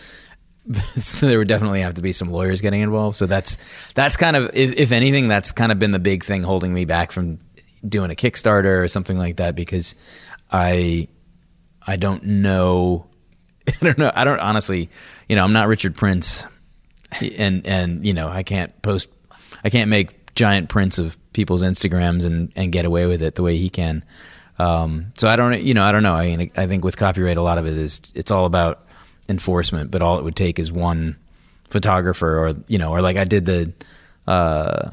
[1.20, 3.18] there would definitely have to be some lawyers getting involved.
[3.18, 3.58] So that's
[3.96, 6.86] that's kind of, if, if anything, that's kind of been the big thing holding me
[6.86, 7.40] back from
[7.88, 9.96] doing a Kickstarter or something like that because
[10.52, 11.08] I
[11.86, 13.08] I don't know
[13.68, 14.90] I don't know I don't honestly
[15.30, 16.46] you know I'm not Richard Prince
[17.38, 19.10] and and you know I can't post,
[19.64, 23.44] I can't make giant prints of people's Instagrams and and get away with it the
[23.44, 24.04] way he can.
[24.58, 26.16] Um, so I don't, you know, I don't know.
[26.16, 28.86] I mean, I think with copyright, a lot of it is it's all about
[29.30, 31.16] enforcement, but all it would take is one
[31.70, 33.72] photographer, or you know, or like I did the
[34.28, 34.92] uh,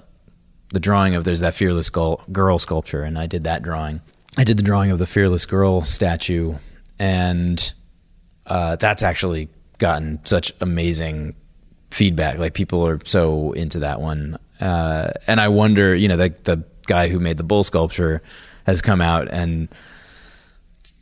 [0.71, 4.01] the drawing of there's that fearless girl, girl sculpture, and I did that drawing.
[4.39, 6.57] I did the drawing of the fearless girl statue,
[6.99, 7.73] and
[8.47, 11.35] uh, that's actually gotten such amazing
[11.91, 12.39] feedback.
[12.39, 16.65] Like people are so into that one, uh, and I wonder, you know, the the
[16.87, 18.23] guy who made the bull sculpture
[18.65, 19.69] has come out and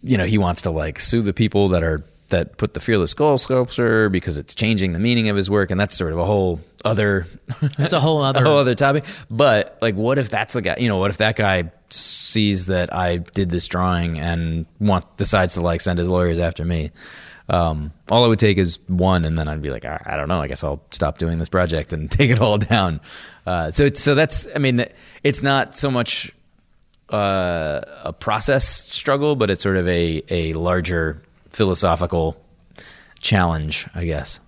[0.03, 3.11] you know he wants to like sue the people that are that put the fearless
[3.11, 5.71] skull sculpture because it's changing the meaning of his work.
[5.71, 7.27] And that's sort of a whole other
[7.77, 9.05] that's a whole other a whole other topic.
[9.31, 12.93] But like what if that's the guy you know what if that guy sees that
[12.93, 16.91] i did this drawing and want decides to like send his lawyers after me
[17.49, 20.29] um, all it would take is one, and then I'd be like, I, I, don't
[20.29, 20.41] know.
[20.41, 23.01] I guess I'll stop doing this project and take it all down.
[23.47, 24.47] Uh, so, so that's.
[24.55, 24.85] I mean,
[25.23, 26.33] it's not so much
[27.11, 32.41] uh, a process struggle, but it's sort of a a larger philosophical
[33.21, 34.41] challenge, I guess.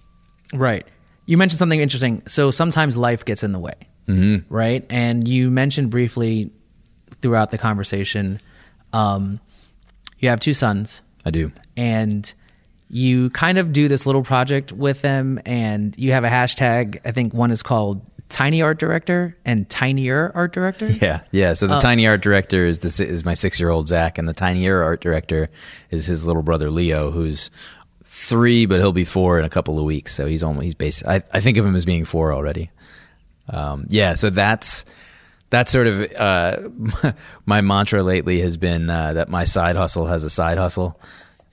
[0.53, 0.87] Right.
[1.27, 2.23] You mentioned something interesting.
[2.27, 3.75] So sometimes life gets in the way,
[4.07, 4.53] mm-hmm.
[4.53, 4.85] right?
[4.91, 6.53] And you mentioned briefly
[7.21, 8.39] throughout the conversation,
[8.93, 9.41] um,
[10.19, 11.03] you have two sons.
[11.25, 12.33] I do, and
[12.89, 17.11] you kind of do this little project with them and you have a hashtag i
[17.11, 20.89] think one is called tiny art director and tinier art director.
[21.01, 21.53] Yeah, yeah.
[21.53, 24.33] So the tiny art director is this is my six year old Zach, and the
[24.33, 25.49] tinier art director
[25.91, 27.51] is his little brother Leo, who's
[28.05, 30.15] three, but he'll be four in a couple of weeks.
[30.15, 31.15] So he's almost he's basically.
[31.15, 32.71] I, I think of him as being four already.
[33.49, 34.85] Um, yeah, so that's
[35.51, 37.13] that's sort of uh,
[37.47, 41.01] my mantra lately has been uh, that my side hustle has a side hustle,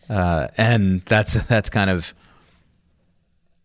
[0.10, 2.14] uh, and that's that's kind of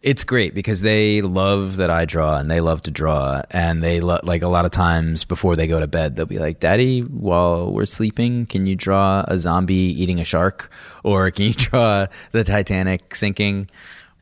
[0.00, 3.42] it's great because they love that I draw and they love to draw.
[3.50, 6.38] And they lo- like a lot of times before they go to bed they'll be
[6.38, 10.70] like daddy while we're sleeping can you draw a zombie eating a shark?
[11.02, 13.68] Or can you draw the Titanic sinking?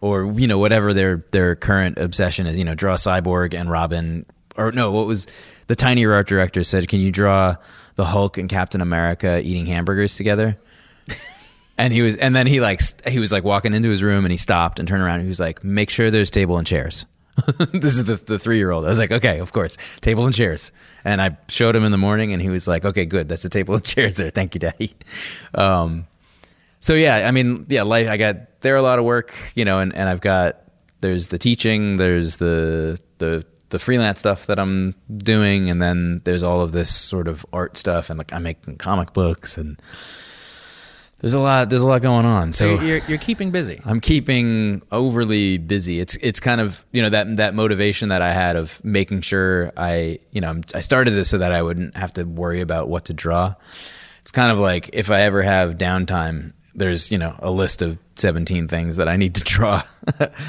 [0.01, 4.25] Or you know whatever their their current obsession is you know draw cyborg and Robin.
[4.57, 5.27] Or no what was
[5.67, 7.57] the tiny art director said can you draw
[7.97, 10.57] the Hulk and Captain America eating hamburgers together
[11.79, 14.33] and he was, and then he like he was like walking into his room and
[14.33, 17.07] he stopped and turned around and he was like, "Make sure there's table and chairs."
[17.73, 18.85] this is the the three year old.
[18.85, 20.73] I was like, "Okay, of course, table and chairs."
[21.05, 23.29] And I showed him in the morning, and he was like, "Okay, good.
[23.29, 24.31] That's the table and chairs there.
[24.31, 24.95] Thank you, Daddy."
[25.55, 26.07] Um,
[26.81, 28.09] so yeah, I mean, yeah, life.
[28.09, 30.63] I got there a lot of work, you know, and and I've got
[31.01, 36.43] there's the teaching, there's the the the freelance stuff that I'm doing, and then there's
[36.43, 39.81] all of this sort of art stuff, and like I'm making comic books and
[41.21, 43.81] there's a lot there's a lot going on so So you're, you're keeping busy.
[43.85, 45.99] i'm keeping overly busy.
[46.01, 49.73] It's it's kind of you know that that motivation that i had of making sure
[49.77, 53.07] i you know i started this so that i wouldn't have to worry about what
[53.07, 53.55] to draw.
[54.21, 57.99] It's kind of like if i ever have downtime there's you know a list of
[58.17, 59.83] 17 things that i need to draw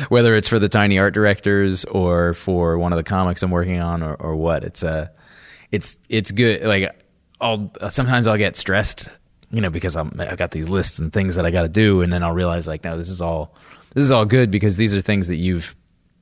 [0.10, 3.80] whether it's for the tiny art directors or for one of the comics i'm working
[3.80, 4.64] on or, or what.
[4.66, 5.12] It's a
[5.72, 6.64] it's it's good.
[6.64, 7.02] Like
[7.40, 9.10] i'll sometimes i'll get stressed
[9.52, 12.02] you know because i'm i've got these lists and things that i got to do
[12.02, 13.54] and then i'll realize like no this is all
[13.94, 15.76] this is all good because these are things that you've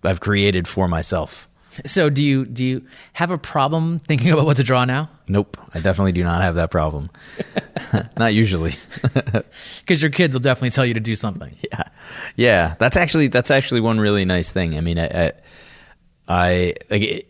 [0.03, 1.49] i've created for myself.
[1.85, 5.09] So do you do you have a problem thinking about what to draw now?
[5.27, 5.57] nope.
[5.73, 7.09] I definitely do not have that problem.
[8.17, 8.73] Not usually.
[9.81, 11.53] Because your kids will definitely tell you to do something.
[11.71, 11.83] yeah.
[12.37, 12.75] Yeah.
[12.79, 14.77] That's actually that's actually one really nice thing.
[14.77, 15.31] I mean i i,
[16.27, 17.27] I like it,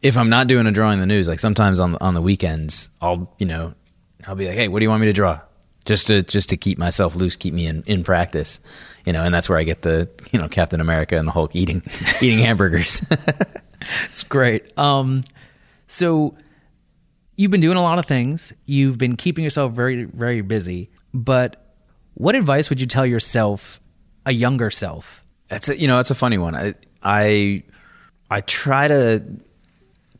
[0.00, 3.34] if i'm not doing a drawing the news like sometimes on on the weekends i'll
[3.38, 3.74] you know
[4.28, 5.40] i'll be like hey what do you want me to draw
[5.84, 8.60] just to just to keep myself loose keep me in in practice
[9.04, 11.56] you know and that's where i get the you know captain america and the hulk
[11.56, 11.82] eating
[12.22, 13.02] eating hamburgers
[14.10, 14.76] It's great.
[14.78, 15.24] Um,
[15.86, 16.34] so
[17.36, 18.52] you've been doing a lot of things.
[18.66, 20.90] You've been keeping yourself very, very busy.
[21.14, 21.74] But
[22.14, 23.80] what advice would you tell yourself,
[24.26, 25.24] a younger self?
[25.48, 26.54] That's a, you know, it's a funny one.
[26.54, 27.62] I, I,
[28.30, 29.22] I try to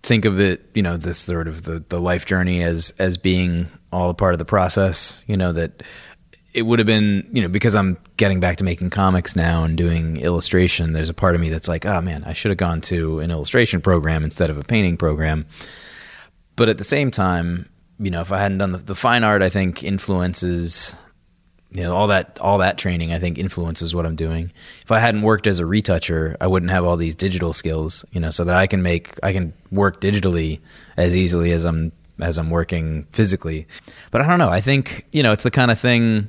[0.02, 3.68] think of it, you know, this sort of the, the life journey as, as being
[3.93, 5.82] all a part of the process, you know, that
[6.55, 9.76] it would have been, you know, because I'm getting back to making comics now and
[9.76, 12.80] doing illustration, there's a part of me that's like, oh man, I should have gone
[12.82, 15.47] to an illustration program instead of a painting program.
[16.57, 17.68] But at the same time,
[18.01, 20.95] you know, if I hadn't done the, the fine art, I think influences
[21.70, 24.51] you know all that all that training i think influences what i'm doing
[24.82, 28.20] if i hadn't worked as a retoucher i wouldn't have all these digital skills you
[28.20, 30.61] know so that i can make i can work digitally
[30.97, 33.66] as easily as i'm as i'm working physically
[34.10, 36.28] but i don't know i think you know it's the kind of thing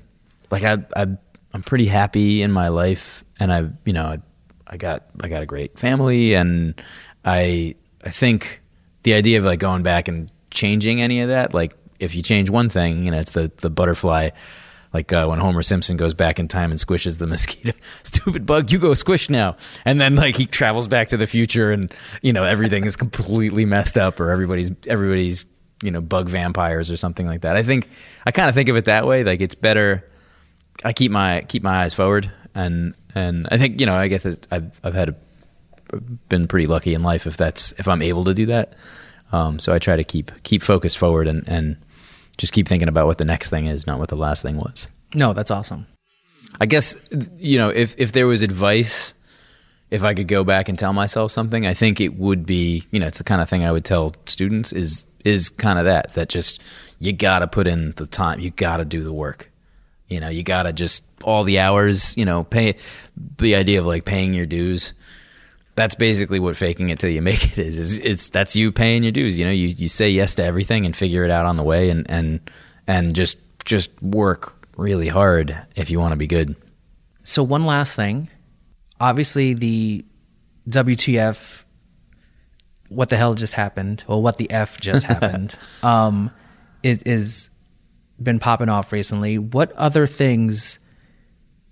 [0.51, 1.07] like i, I
[1.53, 4.19] i'm pretty happy in my life and i you know I,
[4.67, 6.79] I got i got a great family and
[7.25, 8.61] i i think
[9.03, 12.49] the idea of like going back and changing any of that like if you change
[12.49, 14.29] one thing you know it's the the butterfly
[14.93, 17.77] like uh, when Homer Simpson goes back in time and squishes the mosquito.
[18.03, 19.55] Stupid bug, you go squish now.
[19.85, 23.65] And then like he travels back to the future, and you know everything is completely
[23.65, 25.45] messed up, or everybody's everybody's
[25.83, 27.55] you know bug vampires or something like that.
[27.55, 27.87] I think
[28.25, 29.23] I kind of think of it that way.
[29.23, 30.09] Like it's better.
[30.83, 34.25] I keep my keep my eyes forward, and and I think you know I guess
[34.51, 35.99] I've I've had a,
[36.29, 38.73] been pretty lucky in life if that's if I'm able to do that.
[39.31, 41.77] Um, so I try to keep keep focused forward and and
[42.37, 44.87] just keep thinking about what the next thing is, not what the last thing was.
[45.13, 45.87] No, that's awesome.
[46.59, 46.99] I guess
[47.37, 49.13] you know if if there was advice,
[49.91, 52.99] if I could go back and tell myself something, I think it would be you
[52.99, 56.13] know it's the kind of thing I would tell students is is kind of that
[56.13, 56.61] that just
[56.99, 59.51] you got to put in the time, you got to do the work.
[60.07, 62.75] You know, you got to just all the hours, you know, pay
[63.37, 64.93] the idea of like paying your dues.
[65.75, 67.99] That's basically what faking it till you make it is.
[67.99, 69.37] It's, it's that's you paying your dues.
[69.37, 71.89] You know, you, you say yes to everything and figure it out on the way,
[71.89, 72.39] and and
[72.87, 76.55] and just just work really hard if you want to be good.
[77.23, 78.29] So one last thing,
[78.99, 80.05] obviously the
[80.69, 81.63] WTF,
[82.89, 86.31] what the hell just happened, or what the f just happened, um,
[86.83, 87.49] it is
[88.21, 89.37] been popping off recently.
[89.37, 90.79] What other things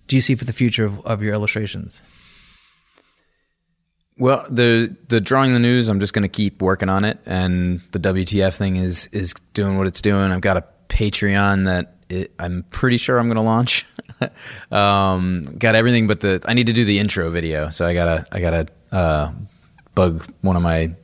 [0.08, 2.02] do you see for the future of, of your illustrations?
[4.18, 7.82] Well, the the drawing the news, I'm just going to keep working on it, and
[7.92, 10.32] the WTF thing is is doing what it's doing.
[10.32, 13.86] I've got a Patreon that it, I'm pretty sure I'm going to launch.
[14.72, 16.44] um, got everything but the.
[16.48, 19.32] I need to do the intro video, so I gotta I gotta uh,
[19.94, 20.96] bug one of my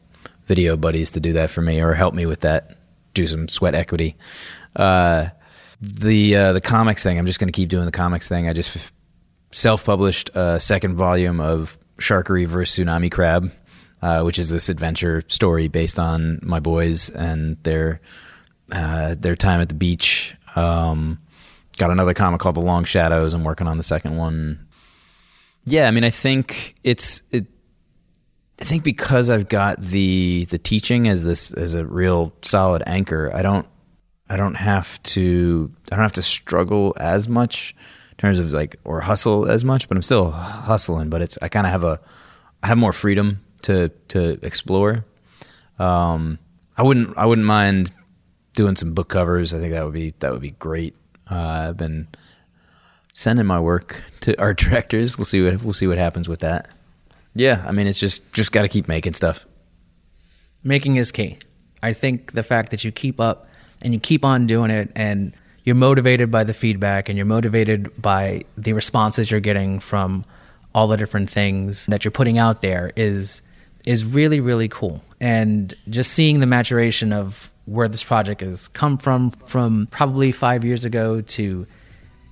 [0.48, 2.78] video buddies to do that for me or help me with that.
[3.14, 4.16] Do some sweat equity.
[4.76, 5.28] Uh,
[5.82, 8.48] the uh, the comics thing, I'm just going to keep doing the comics thing.
[8.48, 8.94] I just f-
[9.52, 13.52] self published a second volume of Sharkery versus Tsunami Crab,
[14.02, 18.02] uh, which is this adventure story based on my boys and their
[18.72, 20.36] uh, their time at the beach.
[20.56, 21.20] Um,
[21.78, 23.34] got another comic called The Long Shadows.
[23.34, 24.68] I'm working on the second one.
[25.66, 27.46] Yeah, I mean, I think it's it.
[28.64, 33.30] I think because I've got the the teaching as this as a real solid anchor,
[33.34, 33.68] I don't
[34.30, 37.76] I don't have to I don't have to struggle as much
[38.12, 41.10] in terms of like or hustle as much, but I'm still hustling.
[41.10, 42.00] But it's I kind of have a
[42.64, 45.04] I have more freedom to to explore.
[45.78, 46.40] Um,
[46.78, 47.92] I wouldn't I wouldn't mind
[48.54, 49.54] doing some book covers.
[49.54, 50.96] I think that would be that would be great.
[51.30, 52.08] Uh, I've been
[53.12, 55.18] sending my work to art directors.
[55.18, 56.70] We'll see what we'll see what happens with that.
[57.36, 59.46] Yeah, I mean it's just just got to keep making stuff.
[60.64, 61.38] Making is key.
[61.82, 63.48] I think the fact that you keep up
[63.82, 68.02] and you keep on doing it and you're motivated by the feedback and you're motivated
[68.02, 70.24] by the responses you're getting from
[70.74, 73.42] all the different things that you're putting out there is
[73.86, 78.98] is really really cool and just seeing the maturation of where this project has come
[78.98, 81.68] from from probably 5 years ago to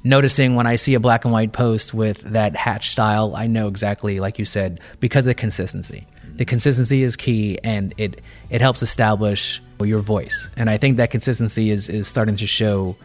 [0.04, 3.68] noticing when I see a black and white post with that hatch style I know
[3.68, 8.62] exactly like you said because of the consistency the consistency is key and it it
[8.62, 12.96] helps establish your voice and I think that consistency is is starting to show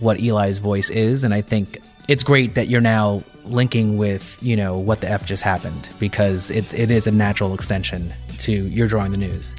[0.00, 4.56] what Eli's voice is, and I think it's great that you're now linking with you
[4.56, 8.88] know what the f just happened because it it is a natural extension to you're
[8.88, 9.54] drawing the news.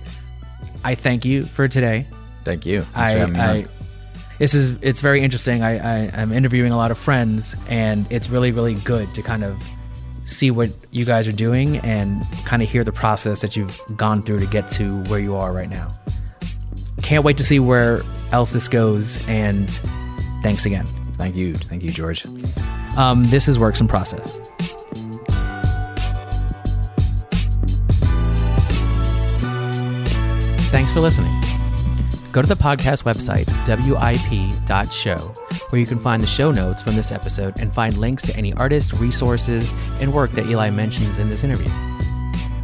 [0.83, 2.07] I thank you for today.
[2.43, 2.81] Thank you.
[2.81, 3.67] Thanks I,
[4.41, 5.61] this is it's very interesting.
[5.61, 9.43] I, I I'm interviewing a lot of friends, and it's really really good to kind
[9.43, 9.63] of
[10.25, 14.23] see what you guys are doing and kind of hear the process that you've gone
[14.23, 15.93] through to get to where you are right now.
[17.03, 19.79] Can't wait to see where else this goes, and
[20.41, 20.87] thanks again.
[21.17, 21.53] Thank you.
[21.53, 22.25] Thank you, George.
[22.97, 24.39] Um, this is Works in Process.
[30.71, 31.50] Thanks for listening.
[32.31, 35.17] Go to the podcast website, wip.show,
[35.69, 38.53] where you can find the show notes from this episode and find links to any
[38.53, 41.69] artists, resources, and work that Eli mentions in this interview.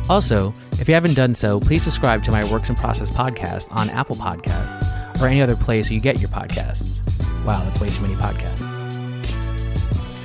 [0.09, 3.89] Also, if you haven't done so, please subscribe to my Works in Process podcast on
[3.89, 7.01] Apple Podcasts or any other place you get your podcasts.
[7.43, 8.63] Wow, that's way too many podcasts.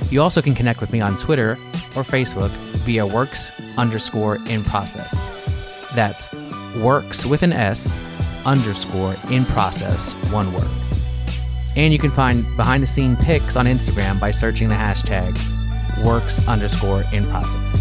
[0.09, 1.53] You also can connect with me on Twitter
[1.97, 2.49] or Facebook
[2.85, 5.17] via works underscore in process.
[5.95, 6.29] That's
[6.77, 7.93] works with an S
[8.45, 10.67] underscore in process, one word.
[11.75, 15.33] And you can find behind the scene pics on Instagram by searching the hashtag
[16.03, 17.75] works underscore in process.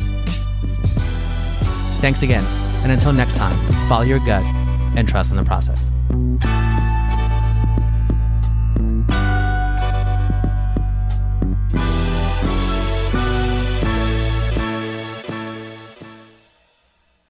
[2.00, 2.44] Thanks again,
[2.82, 3.56] and until next time,
[3.88, 4.42] follow your gut
[4.96, 5.91] and trust in the process.